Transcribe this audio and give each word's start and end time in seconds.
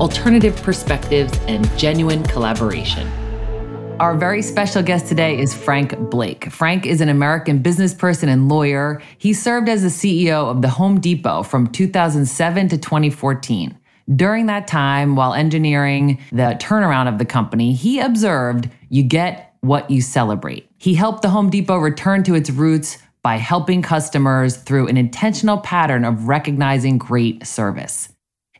alternative 0.00 0.56
perspectives, 0.62 1.38
and 1.48 1.68
genuine 1.78 2.22
collaboration. 2.24 3.06
Our 4.00 4.16
very 4.16 4.42
special 4.42 4.82
guest 4.82 5.06
today 5.06 5.38
is 5.38 5.54
Frank 5.54 5.96
Blake. 6.10 6.50
Frank 6.50 6.86
is 6.86 7.00
an 7.00 7.08
American 7.08 7.58
business 7.58 7.94
person 7.94 8.28
and 8.28 8.48
lawyer. 8.48 9.00
He 9.18 9.32
served 9.32 9.68
as 9.68 9.82
the 9.82 9.88
CEO 9.88 10.50
of 10.50 10.60
the 10.60 10.70
Home 10.70 10.98
Depot 10.98 11.44
from 11.44 11.68
2007 11.68 12.68
to 12.70 12.78
2014. 12.78 13.78
During 14.16 14.46
that 14.46 14.66
time, 14.66 15.14
while 15.14 15.34
engineering 15.34 16.20
the 16.32 16.56
turnaround 16.60 17.08
of 17.08 17.18
the 17.18 17.24
company, 17.24 17.72
he 17.72 18.00
observed 18.00 18.68
you 18.88 19.04
get 19.04 19.54
what 19.60 19.88
you 19.88 20.00
celebrate. 20.00 20.68
He 20.78 20.94
helped 20.94 21.22
the 21.22 21.30
Home 21.30 21.48
Depot 21.48 21.76
return 21.76 22.24
to 22.24 22.34
its 22.34 22.50
roots 22.50 22.98
by 23.22 23.36
helping 23.36 23.82
customers 23.82 24.56
through 24.56 24.88
an 24.88 24.96
intentional 24.96 25.58
pattern 25.58 26.04
of 26.04 26.26
recognizing 26.26 26.98
great 26.98 27.46
service. 27.46 28.08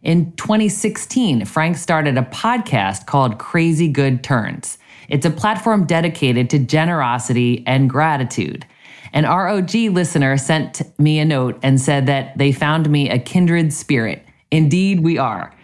In 0.03 0.33
2016, 0.33 1.45
Frank 1.45 1.77
started 1.77 2.19
a 2.19 2.23
podcast 2.23 3.07
called 3.07 3.39
Crazy 3.39 3.87
Good 3.87 4.25
Turns. 4.25 4.77
It's 5.09 5.25
a 5.25 5.31
platform 5.31 5.87
dedicated 5.87 6.51
to 6.51 6.59
generosity 6.59 7.63
and 7.69 7.89
gratitude. 7.89 8.67
An 9.13 9.25
ROG 9.25 9.73
listener 9.73 10.37
sent 10.39 10.83
me 10.99 11.21
a 11.21 11.25
note 11.25 11.57
and 11.63 11.81
said 11.81 12.07
that 12.07 12.37
they 12.37 12.51
found 12.51 12.91
me 12.91 13.11
a 13.11 13.19
kindred 13.21 13.73
spirit. 13.73 14.27
Indeed, 14.51 15.01
we 15.01 15.19
are. 15.19 15.55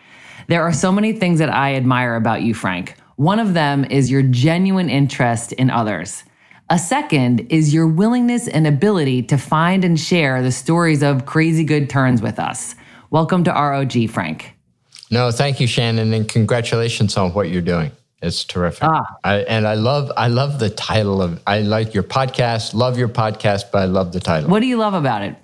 There 0.46 0.62
are 0.62 0.72
so 0.72 0.92
many 0.92 1.14
things 1.14 1.40
that 1.40 1.52
I 1.52 1.74
admire 1.74 2.14
about 2.14 2.42
you, 2.42 2.54
Frank. 2.54 2.94
One 3.16 3.40
of 3.40 3.54
them 3.54 3.84
is 3.86 4.08
your 4.08 4.22
genuine 4.22 4.88
interest 4.88 5.52
in 5.54 5.68
others. 5.68 6.22
A 6.70 6.78
second 6.78 7.40
is 7.50 7.74
your 7.74 7.88
willingness 7.88 8.46
and 8.46 8.68
ability 8.68 9.24
to 9.24 9.36
find 9.36 9.84
and 9.84 9.98
share 9.98 10.42
the 10.42 10.52
stories 10.52 11.02
of 11.02 11.26
crazy 11.26 11.64
good 11.64 11.90
turns 11.90 12.22
with 12.22 12.38
us. 12.38 12.76
Welcome 13.10 13.44
to 13.44 13.50
ROG, 13.50 14.10
Frank. 14.10 14.54
No, 15.10 15.30
thank 15.30 15.60
you, 15.60 15.66
Shannon, 15.66 16.12
and 16.12 16.28
congratulations 16.28 17.16
on 17.16 17.32
what 17.32 17.48
you're 17.48 17.62
doing. 17.62 17.90
It's 18.20 18.44
terrific. 18.44 18.82
Ah. 18.82 19.16
I, 19.24 19.36
and 19.40 19.66
I 19.66 19.74
love 19.74 20.12
I 20.16 20.28
love 20.28 20.58
the 20.58 20.68
title 20.68 21.22
of 21.22 21.40
I 21.46 21.60
like 21.60 21.94
your 21.94 22.02
podcast, 22.02 22.74
love 22.74 22.98
your 22.98 23.08
podcast, 23.08 23.70
but 23.72 23.78
I 23.78 23.84
love 23.86 24.12
the 24.12 24.20
title. 24.20 24.50
What 24.50 24.60
do 24.60 24.66
you 24.66 24.76
love 24.76 24.92
about 24.92 25.22
it? 25.22 25.36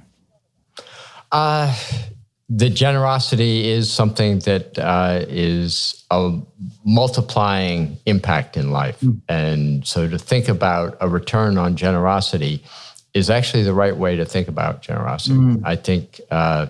Uh, 1.33 1.75
the 2.51 2.69
generosity 2.69 3.69
is 3.69 3.91
something 3.91 4.41
that 4.41 4.79
uh, 4.79 5.25
is 5.29 6.05
a 6.11 6.39
multiplying 6.85 7.97
impact 8.05 8.59
in 8.59 8.73
life. 8.73 9.03
And 9.29 9.87
so 9.87 10.07
to 10.07 10.19
think 10.19 10.49
about 10.49 10.99
a 11.01 11.09
return 11.09 11.57
on 11.57 11.77
generosity 11.77 12.63
is 13.15 13.31
actually 13.31 13.63
the 13.63 13.73
right 13.73 13.97
way 13.97 14.17
to 14.17 14.27
think 14.27 14.49
about 14.49 14.83
generosity. 14.83 15.61
I 15.65 15.77
think 15.77 16.21
uh, 16.31 16.67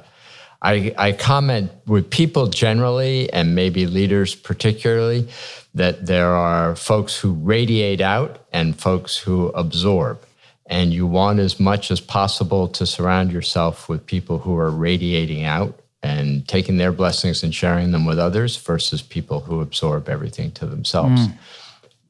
I, 0.64 0.94
I 0.96 1.12
comment 1.12 1.70
with 1.86 2.08
people 2.08 2.46
generally 2.46 3.30
and 3.32 3.54
maybe 3.54 3.86
leaders 3.86 4.34
particularly 4.34 5.28
that 5.74 6.06
there 6.06 6.30
are 6.30 6.74
folks 6.74 7.18
who 7.18 7.34
radiate 7.34 8.00
out 8.00 8.46
and 8.50 8.74
folks 8.74 9.16
who 9.16 9.48
absorb. 9.48 10.24
And 10.66 10.94
you 10.94 11.06
want 11.06 11.40
as 11.40 11.60
much 11.60 11.90
as 11.90 12.00
possible 12.00 12.68
to 12.68 12.86
surround 12.86 13.30
yourself 13.30 13.90
with 13.90 14.06
people 14.06 14.38
who 14.38 14.56
are 14.56 14.70
radiating 14.70 15.44
out 15.44 15.78
and 16.02 16.48
taking 16.48 16.78
their 16.78 16.92
blessings 16.92 17.42
and 17.42 17.54
sharing 17.54 17.90
them 17.90 18.06
with 18.06 18.18
others 18.18 18.56
versus 18.56 19.02
people 19.02 19.40
who 19.40 19.60
absorb 19.60 20.08
everything 20.08 20.50
to 20.52 20.66
themselves. 20.66 21.28
Mm. 21.28 21.38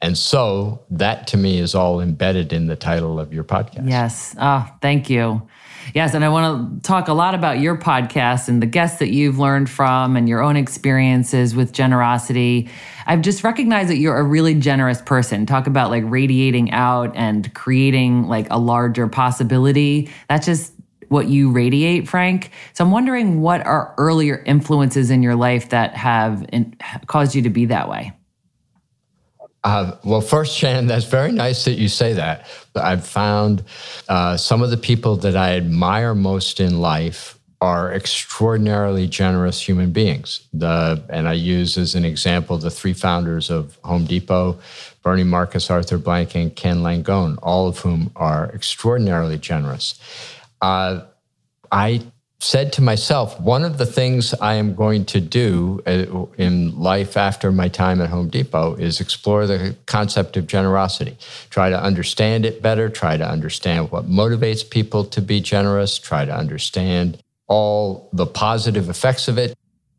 And 0.01 0.19
so 0.19 0.81
that 0.91 1.27
to 1.29 1.37
me 1.37 1.59
is 1.59 1.75
all 1.75 2.01
embedded 2.01 2.53
in 2.53 2.69
the 2.69 2.77
title 2.77 3.19
of 3.19 3.33
your 3.33 3.43
podcast. 3.43 3.89
Yes. 3.89 4.37
Oh, 4.39 4.69
thank 4.81 5.11
you. 5.11 5.43
Yes. 5.93 6.15
And 6.15 6.25
I 6.25 6.29
want 6.29 6.83
to 6.83 6.87
talk 6.87 7.09
a 7.09 7.13
lot 7.13 7.35
about 7.35 7.59
your 7.61 7.77
podcast 7.77 8.49
and 8.49 8.63
the 8.63 8.67
guests 8.67 8.99
that 8.99 9.11
you've 9.11 9.39
learned 9.39 9.69
from 9.69 10.17
and 10.17 10.29
your 10.29 10.43
own 10.43 10.57
experiences 10.57 11.55
with 11.55 11.73
generosity. 11.73 12.69
I've 13.07 13.21
just 13.21 13.45
recognized 13.45 13.91
that 13.91 13.99
you're 13.99 14.17
a 14.17 14.23
really 14.23 14.55
generous 14.55 15.03
person. 15.03 15.47
Talk 15.47 15.67
about 15.67 15.91
like 15.91 16.05
radiating 16.07 16.71
out 16.71 17.15
and 17.15 17.53
creating 17.55 18.29
like 18.29 18.47
a 18.51 18.59
larger 18.59 19.09
possibility. 19.09 20.11
That's 20.29 20.47
just 20.47 20.73
what 21.09 21.29
you 21.29 21.51
radiate, 21.51 22.09
Frank. 22.09 22.51
So 22.73 22.85
I'm 22.85 22.91
wondering 22.91 23.41
what 23.41 23.65
are 23.67 23.95
earlier 23.99 24.43
influences 24.47 25.11
in 25.11 25.23
your 25.23 25.37
life 25.37 25.69
that 25.69 25.95
have 25.97 26.45
in, 26.53 26.77
caused 27.07 27.35
you 27.35 27.43
to 27.43 27.51
be 27.51 27.67
that 27.67 27.89
way? 27.89 28.13
Uh, 29.65 29.97
well, 30.05 30.21
first, 30.21 30.55
Shannon, 30.55 30.87
that's 30.87 31.07
very 31.07 31.33
nice 31.33 31.65
that 31.65 31.79
you 31.79 31.89
say 31.89 32.13
that. 32.13 32.47
I've 32.77 33.07
found 33.07 33.65
uh, 34.09 34.37
some 34.37 34.63
of 34.63 34.71
the 34.71 34.77
people 34.77 35.17
that 35.17 35.37
I 35.37 35.57
admire 35.57 36.15
most 36.15 36.61
in 36.61 36.81
life 36.81 37.39
are 37.63 37.95
extraordinarily 37.95 39.07
generous 39.07 39.67
human 39.67 39.91
beings. 39.91 40.47
The, 40.53 41.03
and 41.09 41.27
I 41.27 41.33
use 41.33 41.79
as 41.79 41.95
an 41.95 42.05
example 42.05 42.59
the 42.59 42.71
three 42.71 42.93
founders 42.93 43.49
of 43.49 43.79
Home 43.85 44.05
Depot 44.05 44.59
Bernie 45.03 45.25
Marcus, 45.25 45.71
Arthur 45.71 45.97
Blank, 45.97 46.35
and 46.35 46.55
Ken 46.55 46.79
Langone, 46.79 47.39
all 47.43 47.67
of 47.67 47.79
whom 47.79 48.11
are 48.17 48.51
extraordinarily 48.55 49.39
generous. 49.39 49.99
Uh, 50.61 51.03
I 51.73 52.03
said 52.41 52.73
to 52.75 52.83
myself, 52.83 53.41
one 53.41 53.65
of 53.65 53.79
the 53.79 53.87
things 53.87 54.35
I 54.35 54.55
am 54.55 54.75
going 54.75 55.07
to 55.07 55.21
do 55.21 55.83
uh, 55.87 56.27
in 56.37 56.79
life 56.79 57.17
after 57.17 57.51
my 57.51 57.69
time 57.69 58.01
at 58.01 58.11
Home 58.11 58.29
Depot 58.29 58.75
is 58.75 59.01
explore 59.01 59.47
the 59.47 59.77
concept 59.87 60.37
of 60.37 60.47
generosity, 60.47 61.17
try 61.51 61.71
to 61.71 61.81
understand 61.81 62.45
it 62.45 62.61
better, 62.61 62.89
try 62.89 63.17
to 63.17 63.29
understand 63.29 63.91
what 63.91 64.07
motivates 64.07 64.69
people 64.69 65.05
to 65.07 65.23
be 65.23 65.41
generous, 65.41 65.99
try 65.99 66.25
to 66.25 66.35
understand 66.35 67.19
all 67.47 68.09
the 68.13 68.27
positive 68.27 68.89
effects 68.89 69.29
of 69.29 69.39
it. 69.39 69.55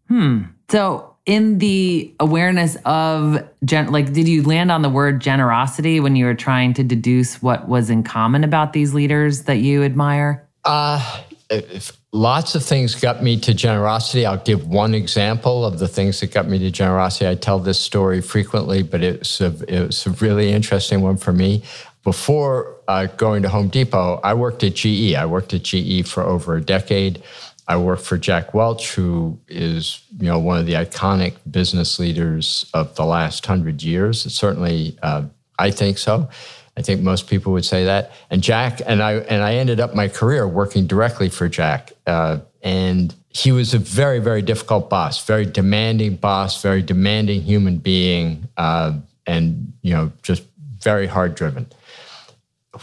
Hmm. 0.08 0.44
So, 0.70 1.12
in 1.26 1.58
the 1.58 2.14
awareness 2.20 2.78
of 2.86 3.44
gen- 3.64 3.92
like, 3.92 4.14
did 4.14 4.28
you 4.28 4.44
land 4.44 4.72
on 4.72 4.84
the 4.84 4.90
word 4.90 5.22
generosity 5.22 6.00
when 6.00 6.16
you 6.16 6.26
were 6.26 6.36
trying 6.36 6.74
to 6.76 6.84
deduce 6.84 7.42
what 7.42 7.68
was 7.68 7.90
in 7.90 8.04
common 8.04 8.44
about 8.44 8.74
these 8.74 8.94
leaders 8.94 9.44
that 9.44 9.58
you 9.58 9.84
admire? 9.84 10.48
Uh, 10.64 11.22
if 11.50 11.98
lots 12.16 12.56
of 12.56 12.64
things 12.64 12.96
got 12.96 13.22
me 13.22 13.38
to 13.42 13.54
generosity. 13.54 14.26
I'll 14.26 14.38
give 14.38 14.68
one 14.68 14.96
example 14.96 15.66
of 15.66 15.80
the 15.80 15.88
things 15.88 16.22
that 16.22 16.32
got 16.32 16.48
me 16.48 16.58
to 16.60 16.72
generosity. 16.72 17.28
I 17.28 17.36
tell 17.36 17.60
this 17.60 17.80
story 17.80 18.22
frequently, 18.22 18.84
but 18.84 19.04
it's 19.04 19.42
a, 19.42 19.54
it's 19.68 20.08
a 20.08 20.12
really 20.12 20.52
interesting 20.52 21.02
one 21.02 21.18
for 21.18 21.34
me. 21.34 21.64
Before 22.04 22.78
uh, 22.88 23.08
going 23.08 23.44
to 23.44 23.50
Home 23.50 23.68
Depot, 23.68 24.22
I 24.24 24.34
worked 24.34 24.64
at 24.64 24.76
GE. 24.76 25.14
I 25.16 25.26
worked 25.26 25.54
at 25.54 25.64
GE 25.64 26.08
for 26.08 26.24
over 26.24 26.56
a 26.56 26.62
decade. 26.62 27.22
I 27.68 27.78
worked 27.78 28.04
for 28.04 28.18
Jack 28.18 28.54
Welch, 28.54 28.94
who 28.94 29.40
is 29.48 30.02
you 30.20 30.28
know 30.28 30.40
one 30.40 30.60
of 30.60 30.68
the 30.68 30.74
iconic 30.74 31.34
business 31.50 32.00
leaders 32.00 32.70
of 32.76 32.96
the 32.96 33.06
last 33.06 33.44
hundred 33.44 33.82
years. 33.82 34.22
Certainly, 34.32 35.00
uh, 35.02 35.24
I 35.58 35.72
think 35.72 35.98
so. 35.98 36.30
I 36.78 36.82
think 36.82 37.02
most 37.02 37.28
people 37.28 37.54
would 37.54 37.66
say 37.66 37.86
that. 37.86 38.12
And 38.30 38.42
Jack 38.42 38.82
and 38.86 39.02
I 39.02 39.14
and 39.14 39.44
I 39.44 39.56
ended 39.56 39.80
up 39.80 39.96
my 39.96 40.08
career 40.08 40.48
working 40.48 40.88
directly 40.88 41.30
for 41.30 41.48
Jack. 41.48 41.94
Uh, 42.06 42.40
and 42.62 43.14
he 43.30 43.52
was 43.52 43.74
a 43.74 43.80
very 43.80 44.20
very 44.20 44.42
difficult 44.42 44.90
boss, 44.90 45.26
very 45.26 45.46
demanding 45.46 46.18
boss, 46.18 46.62
very 46.62 46.82
demanding 46.82 47.42
human 47.42 47.78
being, 47.78 48.48
uh, 48.58 48.94
and 49.26 49.74
you 49.82 49.94
know 49.94 50.12
just 50.22 50.44
very 50.82 51.08
hard 51.08 51.36
driven. 51.36 51.68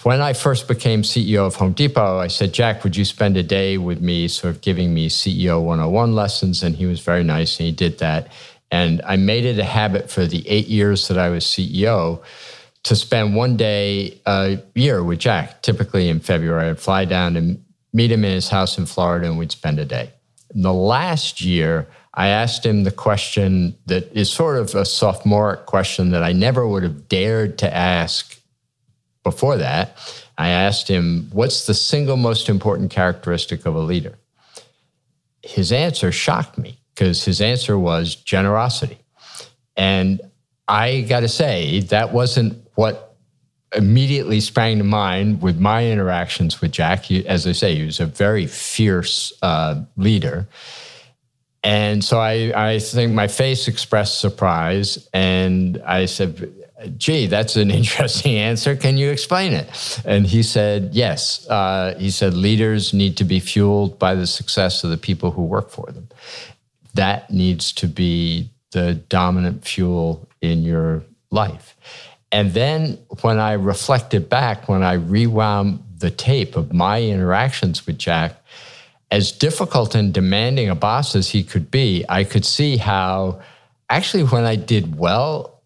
When 0.04 0.22
I 0.22 0.32
first 0.32 0.68
became 0.68 1.02
CEO 1.02 1.46
of 1.46 1.56
Home 1.56 1.72
Depot, 1.72 2.18
I 2.18 2.28
said, 2.28 2.54
Jack, 2.54 2.82
would 2.82 2.96
you 2.96 3.04
spend 3.04 3.36
a 3.36 3.42
day 3.42 3.76
with 3.76 4.00
me, 4.00 4.26
sort 4.26 4.54
of 4.54 4.62
giving 4.62 4.94
me 4.94 5.10
CEO 5.10 5.62
101 5.62 6.14
lessons? 6.14 6.62
And 6.62 6.74
he 6.74 6.86
was 6.86 7.00
very 7.00 7.22
nice 7.22 7.58
and 7.58 7.66
he 7.66 7.72
did 7.72 7.98
that. 7.98 8.32
And 8.70 9.02
I 9.06 9.16
made 9.16 9.44
it 9.44 9.58
a 9.58 9.64
habit 9.64 10.10
for 10.10 10.26
the 10.26 10.48
eight 10.48 10.66
years 10.66 11.08
that 11.08 11.18
I 11.18 11.28
was 11.28 11.44
CEO 11.44 12.22
to 12.84 12.96
spend 12.96 13.34
one 13.34 13.56
day 13.56 14.20
a 14.26 14.58
year 14.74 15.04
with 15.04 15.20
Jack. 15.20 15.62
Typically 15.62 16.08
in 16.08 16.20
February, 16.20 16.70
I'd 16.70 16.80
fly 16.80 17.04
down 17.04 17.36
and 17.36 17.64
meet 17.92 18.10
him 18.10 18.24
in 18.24 18.32
his 18.32 18.48
house 18.48 18.78
in 18.78 18.86
Florida 18.86 19.26
and 19.26 19.38
we'd 19.38 19.52
spend 19.52 19.78
a 19.78 19.84
day. 19.84 20.10
In 20.54 20.62
the 20.62 20.72
last 20.72 21.40
year, 21.40 21.86
I 22.14 22.28
asked 22.28 22.66
him 22.66 22.84
the 22.84 22.90
question 22.90 23.74
that 23.86 24.12
is 24.12 24.30
sort 24.30 24.58
of 24.58 24.74
a 24.74 24.84
sophomoric 24.84 25.66
question 25.66 26.10
that 26.10 26.22
I 26.22 26.32
never 26.32 26.66
would 26.66 26.82
have 26.82 27.08
dared 27.08 27.58
to 27.58 27.74
ask 27.74 28.38
before 29.22 29.56
that. 29.56 29.96
I 30.36 30.48
asked 30.48 30.88
him, 30.88 31.30
What's 31.32 31.66
the 31.66 31.74
single 31.74 32.16
most 32.16 32.48
important 32.48 32.90
characteristic 32.90 33.64
of 33.64 33.74
a 33.74 33.80
leader? 33.80 34.18
His 35.42 35.72
answer 35.72 36.12
shocked 36.12 36.58
me 36.58 36.78
because 36.94 37.24
his 37.24 37.40
answer 37.40 37.78
was 37.78 38.14
generosity. 38.14 38.98
And 39.76 40.20
I 40.68 41.02
got 41.02 41.20
to 41.20 41.28
say, 41.28 41.80
that 41.80 42.12
wasn't 42.12 42.61
what 42.74 43.16
immediately 43.74 44.40
sprang 44.40 44.78
to 44.78 44.84
mind 44.84 45.42
with 45.42 45.58
my 45.58 45.86
interactions 45.86 46.60
with 46.60 46.72
Jack. 46.72 47.04
He, 47.04 47.26
as 47.26 47.46
I 47.46 47.52
say, 47.52 47.74
he 47.74 47.84
was 47.84 48.00
a 48.00 48.06
very 48.06 48.46
fierce 48.46 49.32
uh, 49.42 49.82
leader. 49.96 50.46
And 51.64 52.04
so 52.04 52.18
I, 52.18 52.72
I 52.72 52.78
think 52.80 53.12
my 53.12 53.28
face 53.28 53.68
expressed 53.68 54.20
surprise. 54.20 55.08
And 55.12 55.80
I 55.86 56.06
said, 56.06 56.52
gee, 56.96 57.26
that's 57.26 57.56
an 57.56 57.70
interesting 57.80 58.36
answer. 58.36 58.76
Can 58.76 58.98
you 58.98 59.10
explain 59.10 59.52
it? 59.52 60.00
And 60.04 60.26
he 60.26 60.42
said, 60.42 60.90
yes. 60.92 61.46
Uh, 61.48 61.94
he 61.98 62.10
said, 62.10 62.34
leaders 62.34 62.92
need 62.92 63.16
to 63.18 63.24
be 63.24 63.40
fueled 63.40 63.98
by 63.98 64.14
the 64.14 64.26
success 64.26 64.84
of 64.84 64.90
the 64.90 64.98
people 64.98 65.30
who 65.30 65.44
work 65.44 65.70
for 65.70 65.86
them. 65.92 66.08
That 66.94 67.30
needs 67.30 67.72
to 67.74 67.86
be 67.86 68.50
the 68.72 68.94
dominant 68.94 69.64
fuel 69.64 70.28
in 70.40 70.62
your 70.62 71.04
life. 71.30 71.71
And 72.32 72.54
then 72.54 72.98
when 73.20 73.38
I 73.38 73.52
reflected 73.52 74.28
back, 74.30 74.68
when 74.68 74.82
I 74.82 74.94
rewound 74.94 75.84
the 75.98 76.10
tape 76.10 76.56
of 76.56 76.72
my 76.72 77.02
interactions 77.02 77.86
with 77.86 77.98
Jack, 77.98 78.42
as 79.10 79.30
difficult 79.30 79.94
and 79.94 80.14
demanding 80.14 80.70
a 80.70 80.74
boss 80.74 81.14
as 81.14 81.28
he 81.28 81.44
could 81.44 81.70
be, 81.70 82.04
I 82.08 82.24
could 82.24 82.46
see 82.46 82.78
how 82.78 83.42
actually 83.90 84.24
when 84.24 84.44
I 84.44 84.56
did 84.56 84.96
well, 84.96 85.60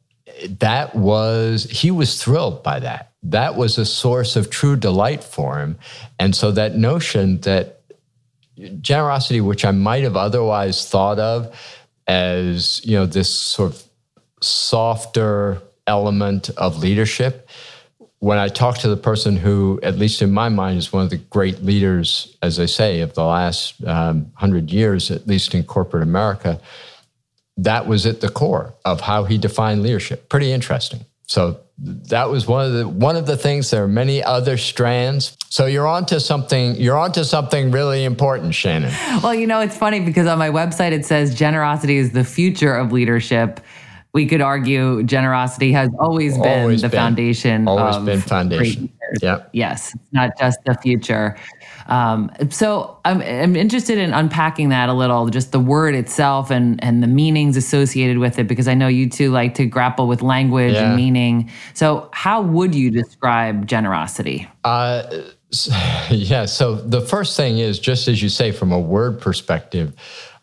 that 0.58 0.96
was, 0.96 1.64
he 1.64 1.92
was 1.92 2.20
thrilled 2.20 2.64
by 2.64 2.80
that. 2.80 3.12
That 3.22 3.54
was 3.54 3.78
a 3.78 3.86
source 3.86 4.34
of 4.34 4.50
true 4.50 4.74
delight 4.74 5.22
for 5.22 5.60
him. 5.60 5.78
And 6.18 6.34
so 6.34 6.50
that 6.50 6.74
notion 6.74 7.40
that 7.42 7.80
generosity, 8.80 9.40
which 9.40 9.64
I 9.64 9.70
might 9.70 10.02
have 10.02 10.16
otherwise 10.16 10.88
thought 10.88 11.20
of 11.20 11.56
as, 12.08 12.84
you 12.84 12.96
know, 12.96 13.06
this 13.06 13.32
sort 13.32 13.72
of 13.72 13.82
softer 14.42 15.62
element 15.86 16.50
of 16.56 16.78
leadership, 16.78 17.48
when 18.18 18.38
I 18.38 18.48
talk 18.48 18.78
to 18.78 18.88
the 18.88 18.96
person 18.96 19.36
who, 19.36 19.78
at 19.82 19.98
least 19.98 20.22
in 20.22 20.32
my 20.32 20.48
mind, 20.48 20.78
is 20.78 20.92
one 20.92 21.04
of 21.04 21.10
the 21.10 21.18
great 21.18 21.62
leaders, 21.62 22.36
as 22.42 22.58
I 22.58 22.66
say, 22.66 23.00
of 23.00 23.14
the 23.14 23.24
last 23.24 23.84
um, 23.84 24.32
hundred 24.34 24.70
years, 24.70 25.10
at 25.10 25.26
least 25.26 25.54
in 25.54 25.64
corporate 25.64 26.02
America, 26.02 26.60
that 27.58 27.86
was 27.86 28.06
at 28.06 28.20
the 28.20 28.28
core 28.28 28.74
of 28.84 29.00
how 29.02 29.24
he 29.24 29.38
defined 29.38 29.82
leadership. 29.82 30.28
Pretty 30.28 30.52
interesting. 30.52 31.04
So 31.26 31.60
that 31.78 32.30
was 32.30 32.46
one 32.46 32.64
of 32.64 32.72
the 32.72 32.88
one 32.88 33.16
of 33.16 33.26
the 33.26 33.36
things. 33.36 33.70
There 33.70 33.84
are 33.84 33.88
many 33.88 34.22
other 34.22 34.56
strands. 34.56 35.36
So 35.50 35.66
you're 35.66 35.86
onto 35.86 36.20
something. 36.20 36.76
You're 36.76 36.96
onto 36.96 37.24
something 37.24 37.70
really 37.70 38.04
important, 38.04 38.54
Shannon. 38.54 38.92
Well, 39.22 39.34
you 39.34 39.46
know, 39.46 39.60
it's 39.60 39.76
funny 39.76 40.00
because 40.00 40.26
on 40.26 40.38
my 40.38 40.50
website 40.50 40.92
it 40.92 41.04
says 41.04 41.34
generosity 41.34 41.96
is 41.96 42.12
the 42.12 42.24
future 42.24 42.74
of 42.74 42.92
leadership 42.92 43.60
we 44.16 44.24
could 44.26 44.40
argue 44.40 45.02
generosity 45.02 45.72
has 45.72 45.90
always 46.00 46.38
been 46.38 46.60
Always 46.62 46.80
the 46.80 46.88
been. 46.88 46.98
foundation. 46.98 47.68
Always 47.68 47.96
of 47.96 48.06
been 48.06 48.22
foundation. 48.22 48.90
Yep. 49.20 49.50
Yes, 49.52 49.94
it's 49.94 50.12
not 50.12 50.30
just 50.38 50.58
the 50.64 50.72
future. 50.76 51.36
Um, 51.88 52.30
so 52.48 52.98
I'm, 53.04 53.20
I'm 53.20 53.54
interested 53.56 53.98
in 53.98 54.14
unpacking 54.14 54.70
that 54.70 54.88
a 54.88 54.94
little, 54.94 55.28
just 55.28 55.52
the 55.52 55.60
word 55.60 55.94
itself 55.94 56.50
and 56.50 56.82
and 56.82 57.02
the 57.02 57.06
meanings 57.06 57.58
associated 57.58 58.16
with 58.16 58.38
it, 58.38 58.48
because 58.48 58.68
I 58.68 58.72
know 58.74 58.88
you 58.88 59.10
two 59.10 59.30
like 59.32 59.52
to 59.56 59.66
grapple 59.66 60.08
with 60.08 60.22
language 60.22 60.72
Yeah. 60.72 60.86
and 60.86 60.96
meaning. 60.96 61.50
So 61.74 62.08
how 62.14 62.40
would 62.40 62.74
you 62.74 62.90
describe 62.90 63.66
generosity? 63.66 64.48
Uh, 64.64 65.02
yeah. 66.10 66.46
So 66.46 66.76
the 66.76 67.02
first 67.02 67.36
thing 67.36 67.58
is, 67.58 67.78
just 67.78 68.08
as 68.08 68.22
you 68.22 68.30
say, 68.30 68.50
from 68.50 68.72
a 68.72 68.80
word 68.80 69.20
perspective, 69.20 69.92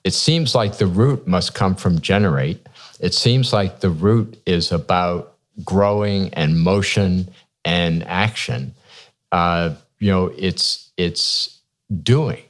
it 0.03 0.13
seems 0.13 0.53
like 0.53 0.77
the 0.77 0.85
root 0.85 1.25
must 1.27 1.55
come 1.55 1.73
from 1.75 1.99
generate. 2.01 2.67
It 2.99 3.13
seems 3.13 3.53
like 3.53 3.79
the 3.79 3.89
root 3.89 4.41
is 4.45 4.71
about 4.71 5.35
growing 5.63 6.33
and 6.33 6.59
motion 6.59 7.29
and 7.65 8.03
action. 8.03 8.73
Uh, 9.31 9.75
you 9.99 10.11
know, 10.11 10.31
it's 10.37 10.91
it's 10.97 11.59
doing. 12.01 12.43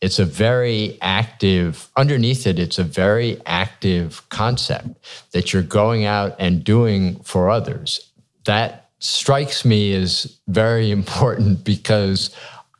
It's 0.00 0.18
a 0.18 0.24
very 0.24 0.98
active, 1.00 1.88
underneath 1.96 2.46
it, 2.46 2.58
it's 2.58 2.80
a 2.80 2.84
very 2.84 3.40
active 3.46 4.28
concept 4.30 4.88
that 5.30 5.52
you're 5.52 5.62
going 5.62 6.04
out 6.04 6.34
and 6.40 6.64
doing 6.64 7.20
for 7.22 7.48
others. 7.48 8.10
That 8.44 8.90
strikes 8.98 9.64
me 9.64 9.94
as 9.94 10.36
very 10.48 10.90
important 10.98 11.62
because 11.62 12.34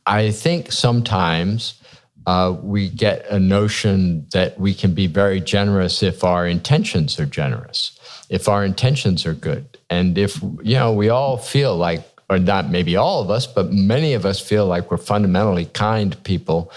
I 0.05 0.31
think 0.31 0.73
sometimes 0.73 1.81
uh, 2.25 2.55
we 2.61 2.89
get 2.89 3.25
a 3.29 3.39
notion 3.39 4.25
that 4.31 4.59
we 4.59 4.73
can 4.73 4.93
be 4.93 5.07
very 5.07 5.39
generous 5.39 6.01
if 6.03 6.23
our 6.23 6.47
intentions 6.47 7.19
are 7.19 7.25
generous, 7.25 7.99
if 8.29 8.47
our 8.47 8.63
intentions 8.63 9.25
are 9.25 9.33
good. 9.33 9.77
And 9.89 10.17
if, 10.17 10.41
you 10.41 10.75
know, 10.75 10.93
we 10.93 11.09
all 11.09 11.37
feel 11.37 11.75
like, 11.75 12.03
or 12.29 12.39
not 12.39 12.69
maybe 12.69 12.95
all 12.95 13.21
of 13.21 13.29
us, 13.29 13.45
but 13.45 13.71
many 13.71 14.13
of 14.13 14.25
us 14.25 14.39
feel 14.39 14.65
like 14.65 14.89
we're 14.89 14.97
fundamentally 14.97 15.65
kind 15.65 16.21
people. 16.23 16.71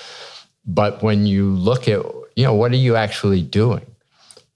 But 0.66 1.02
when 1.02 1.26
you 1.26 1.50
look 1.50 1.88
at, 1.88 2.04
you 2.34 2.44
know, 2.44 2.54
what 2.54 2.72
are 2.72 2.76
you 2.76 2.96
actually 2.96 3.42
doing? 3.42 3.86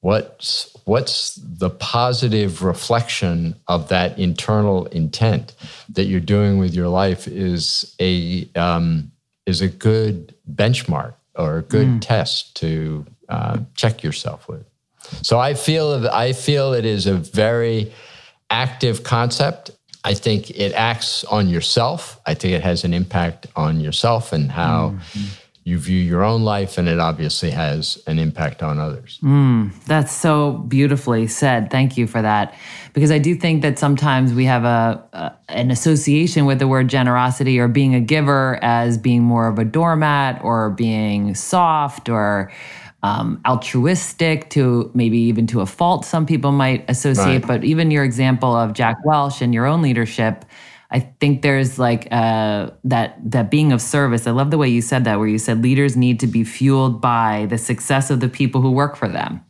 What's 0.01 0.75
what's 0.85 1.35
the 1.37 1.71
positive 1.71 2.63
reflection 2.63 3.55
of 3.69 3.89
that 3.89 4.19
internal 4.19 4.87
intent 4.87 5.55
that 5.91 6.05
you're 6.05 6.21
doing 6.21 6.59
with 6.59 6.75
your 6.75 6.89
life 6.89 7.29
is 7.29 7.95
a 8.01 8.49
um, 8.57 9.13
is 9.47 9.61
a 9.61 9.69
good 9.69 10.35
benchmark 10.55 11.15
or 11.35 11.59
a 11.59 11.63
good 11.63 12.03
test 12.03 12.57
to 12.57 13.07
uh, 13.29 13.59
check 13.75 14.03
yourself 14.03 14.49
with. 14.49 14.67
So 15.23 15.39
I 15.39 15.55
feel 15.55 16.09
I 16.09 16.33
feel 16.33 16.73
it 16.73 16.85
is 16.85 17.07
a 17.07 17.15
very 17.15 17.93
active 18.51 19.03
concept. 19.03 19.71
I 20.05 20.15
think 20.15 20.51
it 20.51 20.73
acts 20.73 21.25
on 21.25 21.49
yourself. 21.49 22.21
I 22.27 22.35
think 22.35 22.55
it 22.55 22.63
has 22.63 22.85
an 22.85 22.95
impact 22.95 23.47
on 23.55 23.81
yourself 23.81 24.33
and 24.33 24.51
how 24.51 24.99
you 25.65 25.79
view 25.79 25.99
your 26.01 26.25
own 26.25 26.43
life, 26.43 26.79
and 26.79 26.89
it 26.89 26.99
obviously 26.99 27.51
has 27.51 28.03
an 28.07 28.19
impact 28.19 28.63
on 28.63 28.79
others. 28.79 29.19
That's 29.87 30.11
so 30.13 30.53
beautifully 30.53 31.27
said. 31.27 31.71
Thank 31.71 31.97
you 31.99 32.07
for 32.07 32.23
that. 32.23 32.55
Because 32.95 33.11
I 33.11 33.19
do 33.19 33.35
think 33.37 33.63
that 33.63 33.79
sometimes 33.79 34.33
we 34.33 34.47
have 34.47 34.65
a, 34.65 35.05
a 35.13 35.33
an 35.51 35.71
association 35.71 36.47
with 36.47 36.59
the 36.61 36.67
word 36.67 36.89
generosity 36.89 37.59
or 37.59 37.69
being 37.69 37.95
a 37.95 38.01
giver 38.01 38.59
as 38.63 38.97
being 38.99 39.23
more 39.23 39.49
of 39.49 39.59
a 39.59 39.65
doormat 39.65 40.41
or 40.43 40.71
being 40.71 41.35
soft 41.35 42.09
or 42.09 42.51
um, 43.03 43.41
altruistic 43.47 44.51
to 44.51 44.91
maybe 44.95 45.19
even 45.19 45.47
to 45.49 45.61
a 45.61 45.67
fault. 45.67 46.05
Some 46.05 46.27
people 46.27 46.53
might 46.53 46.85
associate, 46.89 47.43
Right. 47.45 47.47
but 47.47 47.65
even 47.65 47.91
your 47.91 48.05
example 48.05 48.55
of 48.55 48.73
Jack 48.73 48.97
Welch 49.05 49.41
and 49.43 49.55
your 49.55 49.67
own 49.67 49.83
leadership. 49.83 50.45
I 50.93 51.01
think 51.01 51.43
there's 51.43 51.79
like 51.79 52.09
uh, 52.11 52.71
that 52.85 53.19
that 53.31 53.51
being 53.51 53.73
of 53.73 53.81
service. 53.81 54.27
I 54.27 54.33
love 54.33 54.51
the 54.51 54.59
way 54.59 54.69
you 54.69 54.83
said 54.83 55.05
that, 55.05 55.19
where 55.19 55.29
you 55.29 55.39
said 55.39 55.63
leaders 55.63 55.97
need 55.97 56.19
to 56.21 56.27
be 56.27 56.43
fueled 56.43 57.01
by 57.01 57.47
the 57.49 57.59
success 57.59 58.11
of 58.11 58.21
the 58.21 58.29
people 58.29 58.61
who 58.61 58.73
work 58.73 58.97
for 58.97 59.09
them. 59.09 59.41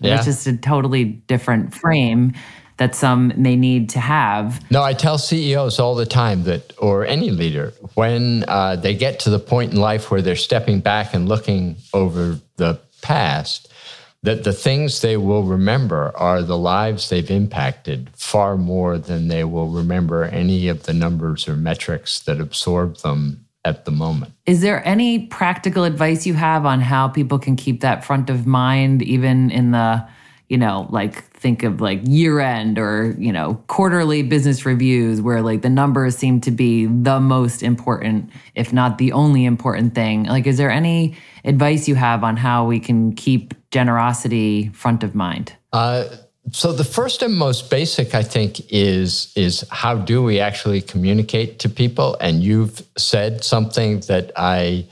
Yeah. 0.00 0.16
It's 0.16 0.24
just 0.24 0.46
a 0.46 0.56
totally 0.56 1.04
different 1.04 1.74
frame 1.74 2.32
that 2.78 2.94
some 2.94 3.32
may 3.36 3.56
need 3.56 3.90
to 3.90 4.00
have. 4.00 4.62
No, 4.70 4.82
I 4.82 4.92
tell 4.92 5.18
CEOs 5.18 5.78
all 5.78 5.94
the 5.94 6.06
time 6.06 6.44
that, 6.44 6.72
or 6.78 7.04
any 7.04 7.30
leader, 7.30 7.74
when 7.94 8.44
uh, 8.46 8.76
they 8.76 8.94
get 8.94 9.20
to 9.20 9.30
the 9.30 9.40
point 9.40 9.72
in 9.72 9.80
life 9.80 10.10
where 10.10 10.22
they're 10.22 10.36
stepping 10.36 10.80
back 10.80 11.12
and 11.12 11.28
looking 11.28 11.76
over 11.92 12.38
the 12.56 12.80
past, 13.02 13.72
that 14.28 14.44
the 14.44 14.52
things 14.52 15.00
they 15.00 15.16
will 15.16 15.42
remember 15.42 16.12
are 16.14 16.42
the 16.42 16.58
lives 16.58 17.08
they've 17.08 17.30
impacted 17.30 18.10
far 18.14 18.58
more 18.58 18.98
than 18.98 19.28
they 19.28 19.42
will 19.42 19.68
remember 19.68 20.24
any 20.24 20.68
of 20.68 20.82
the 20.82 20.92
numbers 20.92 21.48
or 21.48 21.56
metrics 21.56 22.20
that 22.20 22.38
absorb 22.38 22.98
them 22.98 23.42
at 23.64 23.86
the 23.86 23.90
moment. 23.90 24.34
Is 24.44 24.60
there 24.60 24.86
any 24.86 25.26
practical 25.28 25.84
advice 25.84 26.26
you 26.26 26.34
have 26.34 26.66
on 26.66 26.82
how 26.82 27.08
people 27.08 27.38
can 27.38 27.56
keep 27.56 27.80
that 27.80 28.04
front 28.04 28.28
of 28.28 28.46
mind, 28.46 29.00
even 29.02 29.50
in 29.50 29.70
the, 29.70 30.06
you 30.50 30.58
know, 30.58 30.86
like 30.90 31.24
think 31.32 31.62
of 31.62 31.80
like 31.80 32.00
year 32.04 32.38
end 32.38 32.78
or, 32.78 33.16
you 33.18 33.32
know, 33.32 33.54
quarterly 33.66 34.22
business 34.22 34.66
reviews 34.66 35.22
where 35.22 35.40
like 35.40 35.62
the 35.62 35.70
numbers 35.70 36.18
seem 36.18 36.38
to 36.42 36.50
be 36.50 36.84
the 36.84 37.18
most 37.18 37.62
important, 37.62 38.28
if 38.54 38.74
not 38.74 38.98
the 38.98 39.12
only 39.12 39.46
important 39.46 39.94
thing? 39.94 40.24
Like, 40.24 40.46
is 40.46 40.58
there 40.58 40.70
any 40.70 41.16
advice 41.46 41.88
you 41.88 41.94
have 41.94 42.22
on 42.22 42.36
how 42.36 42.66
we 42.66 42.78
can 42.78 43.14
keep 43.14 43.54
generosity 43.70 44.68
front 44.70 45.02
of 45.02 45.14
mind? 45.14 45.54
Uh, 45.72 46.04
so 46.52 46.72
the 46.72 46.84
first 46.84 47.22
and 47.22 47.34
most 47.34 47.70
basic, 47.70 48.14
I 48.14 48.22
think, 48.22 48.60
is 48.72 49.32
is 49.36 49.66
how 49.70 49.96
do 49.96 50.22
we 50.22 50.40
actually 50.40 50.80
communicate 50.80 51.58
to 51.60 51.68
people? 51.68 52.16
And 52.20 52.42
you've 52.42 52.82
said 52.96 53.44
something 53.44 54.00
that 54.00 54.32
I 54.36 54.86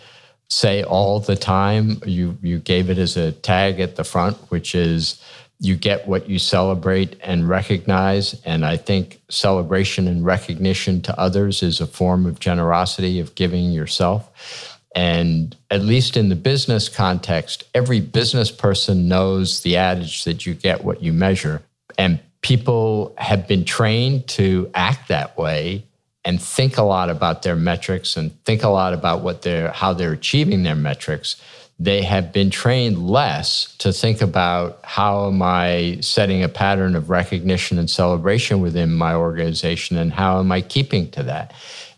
say 0.48 0.82
all 0.82 1.20
the 1.20 1.36
time. 1.36 2.02
You 2.04 2.36
you 2.42 2.58
gave 2.58 2.90
it 2.90 2.98
as 2.98 3.16
a 3.16 3.32
tag 3.32 3.80
at 3.80 3.96
the 3.96 4.04
front, 4.04 4.36
which 4.50 4.74
is 4.74 5.22
you 5.58 5.74
get 5.74 6.06
what 6.06 6.28
you 6.28 6.38
celebrate 6.38 7.16
and 7.22 7.48
recognize. 7.48 8.38
And 8.44 8.66
I 8.66 8.76
think 8.76 9.20
celebration 9.30 10.06
and 10.06 10.24
recognition 10.24 11.00
to 11.02 11.18
others 11.18 11.62
is 11.62 11.80
a 11.80 11.86
form 11.86 12.26
of 12.26 12.40
generosity 12.40 13.20
of 13.20 13.34
giving 13.34 13.70
yourself. 13.70 14.75
And 14.96 15.54
at 15.70 15.82
least 15.82 16.16
in 16.16 16.30
the 16.30 16.36
business 16.36 16.88
context, 16.88 17.64
every 17.74 18.00
business 18.00 18.50
person 18.50 19.06
knows 19.06 19.60
the 19.60 19.76
adage 19.76 20.24
that 20.24 20.46
you 20.46 20.54
get 20.54 20.82
what 20.82 21.02
you 21.02 21.12
measure. 21.12 21.62
And 21.98 22.18
people 22.40 23.14
have 23.18 23.46
been 23.46 23.64
trained 23.64 24.26
to 24.28 24.70
act 24.74 25.08
that 25.08 25.36
way 25.36 25.84
and 26.24 26.42
think 26.42 26.78
a 26.78 26.82
lot 26.82 27.10
about 27.10 27.42
their 27.42 27.56
metrics 27.56 28.16
and 28.16 28.32
think 28.44 28.64
a 28.64 28.68
lot 28.68 28.94
about 28.94 29.20
what 29.20 29.42
they're 29.42 29.70
how 29.70 29.92
they're 29.92 30.12
achieving 30.12 30.64
their 30.64 30.74
metrics 30.74 31.36
they 31.78 32.02
have 32.02 32.32
been 32.32 32.50
trained 32.50 33.06
less 33.06 33.76
to 33.76 33.92
think 33.92 34.22
about 34.22 34.80
how 34.82 35.26
am 35.26 35.42
I 35.42 35.98
setting 36.00 36.42
a 36.42 36.48
pattern 36.48 36.96
of 36.96 37.10
recognition 37.10 37.78
and 37.78 37.90
celebration 37.90 38.60
within 38.60 38.94
my 38.94 39.14
organization 39.14 39.98
and 39.98 40.12
how 40.12 40.38
am 40.38 40.50
I 40.50 40.62
keeping 40.62 41.10
to 41.10 41.22
that. 41.24 41.52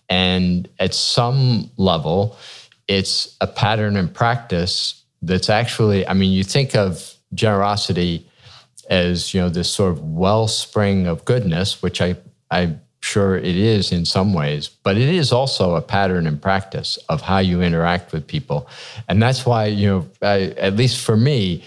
And 0.08 0.68
at 0.80 0.94
some 0.94 1.70
level, 1.76 2.36
it's 2.88 3.36
a 3.40 3.46
pattern 3.46 3.96
and 3.96 4.12
practice 4.12 5.02
that's 5.22 5.50
actually, 5.50 6.06
I 6.06 6.14
mean, 6.14 6.32
you 6.32 6.42
think 6.42 6.74
of 6.74 7.14
generosity 7.34 8.28
as, 8.88 9.34
you 9.34 9.40
know, 9.40 9.50
this 9.50 9.70
sort 9.70 9.92
of 9.92 10.02
wellspring 10.02 11.06
of 11.06 11.24
goodness, 11.24 11.82
which 11.82 12.00
I, 12.00 12.16
I'm 12.50 12.80
sure 13.00 13.36
it 13.36 13.44
is 13.44 13.92
in 13.92 14.04
some 14.04 14.32
ways, 14.32 14.68
but 14.68 14.96
it 14.96 15.08
is 15.08 15.32
also 15.32 15.76
a 15.76 15.82
pattern 15.82 16.26
and 16.26 16.40
practice 16.40 16.98
of 17.08 17.20
how 17.20 17.38
you 17.38 17.60
interact 17.60 18.12
with 18.12 18.26
people. 18.26 18.68
And 19.08 19.22
that's 19.22 19.44
why, 19.44 19.66
you 19.66 19.86
know, 19.88 20.06
I, 20.22 20.54
at 20.56 20.76
least 20.76 21.04
for 21.04 21.16
me, 21.16 21.64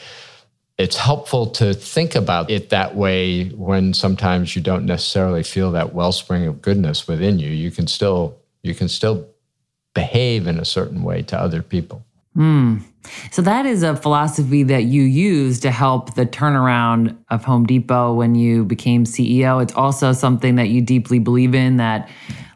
it's 0.77 0.97
helpful 0.97 1.45
to 1.51 1.75
think 1.75 2.15
about 2.15 2.49
it 2.49 2.71
that 2.71 2.95
way 2.95 3.49
when 3.49 3.93
sometimes 3.93 4.55
you 4.55 4.63
don't 4.63 4.85
necessarily 4.85 5.43
feel 5.43 5.71
that 5.73 5.93
wellspring 5.93 6.47
of 6.47 6.61
goodness 6.61 7.07
within 7.07 7.37
you. 7.37 7.49
You 7.49 7.69
can 7.69 7.85
still 7.85 8.37
you 8.63 8.73
can 8.73 8.89
still 8.89 9.27
behave 9.93 10.47
in 10.47 10.59
a 10.59 10.65
certain 10.65 11.03
way 11.03 11.21
to 11.23 11.39
other 11.39 11.61
people. 11.61 12.03
Hmm. 12.35 12.77
So 13.31 13.41
that 13.41 13.65
is 13.65 13.83
a 13.83 13.95
philosophy 13.95 14.63
that 14.63 14.83
you 14.83 15.03
use 15.03 15.59
to 15.61 15.71
help 15.71 16.15
the 16.15 16.25
turnaround 16.25 17.17
of 17.29 17.43
Home 17.43 17.65
Depot 17.65 18.13
when 18.13 18.35
you 18.35 18.63
became 18.63 19.05
CEO. 19.05 19.61
It's 19.61 19.73
also 19.73 20.13
something 20.13 20.55
that 20.55 20.69
you 20.69 20.81
deeply 20.81 21.19
believe 21.19 21.55
in 21.55 21.77
that 21.77 22.09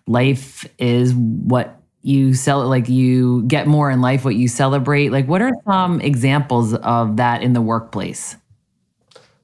life 0.07 0.65
is 0.77 1.13
what 1.15 1.81
you 2.03 2.35
sell 2.35 2.61
it 2.61 2.65
like 2.65 2.87
you 2.87 3.41
get 3.43 3.65
more 3.65 3.89
in 3.89 3.99
life 3.99 4.23
what 4.23 4.35
you 4.35 4.47
celebrate. 4.47 5.09
Like 5.09 5.27
what 5.27 5.41
are 5.41 5.51
some 5.65 5.99
examples 6.01 6.75
of 6.75 7.17
that 7.17 7.41
in 7.41 7.53
the 7.53 7.61
workplace? 7.61 8.37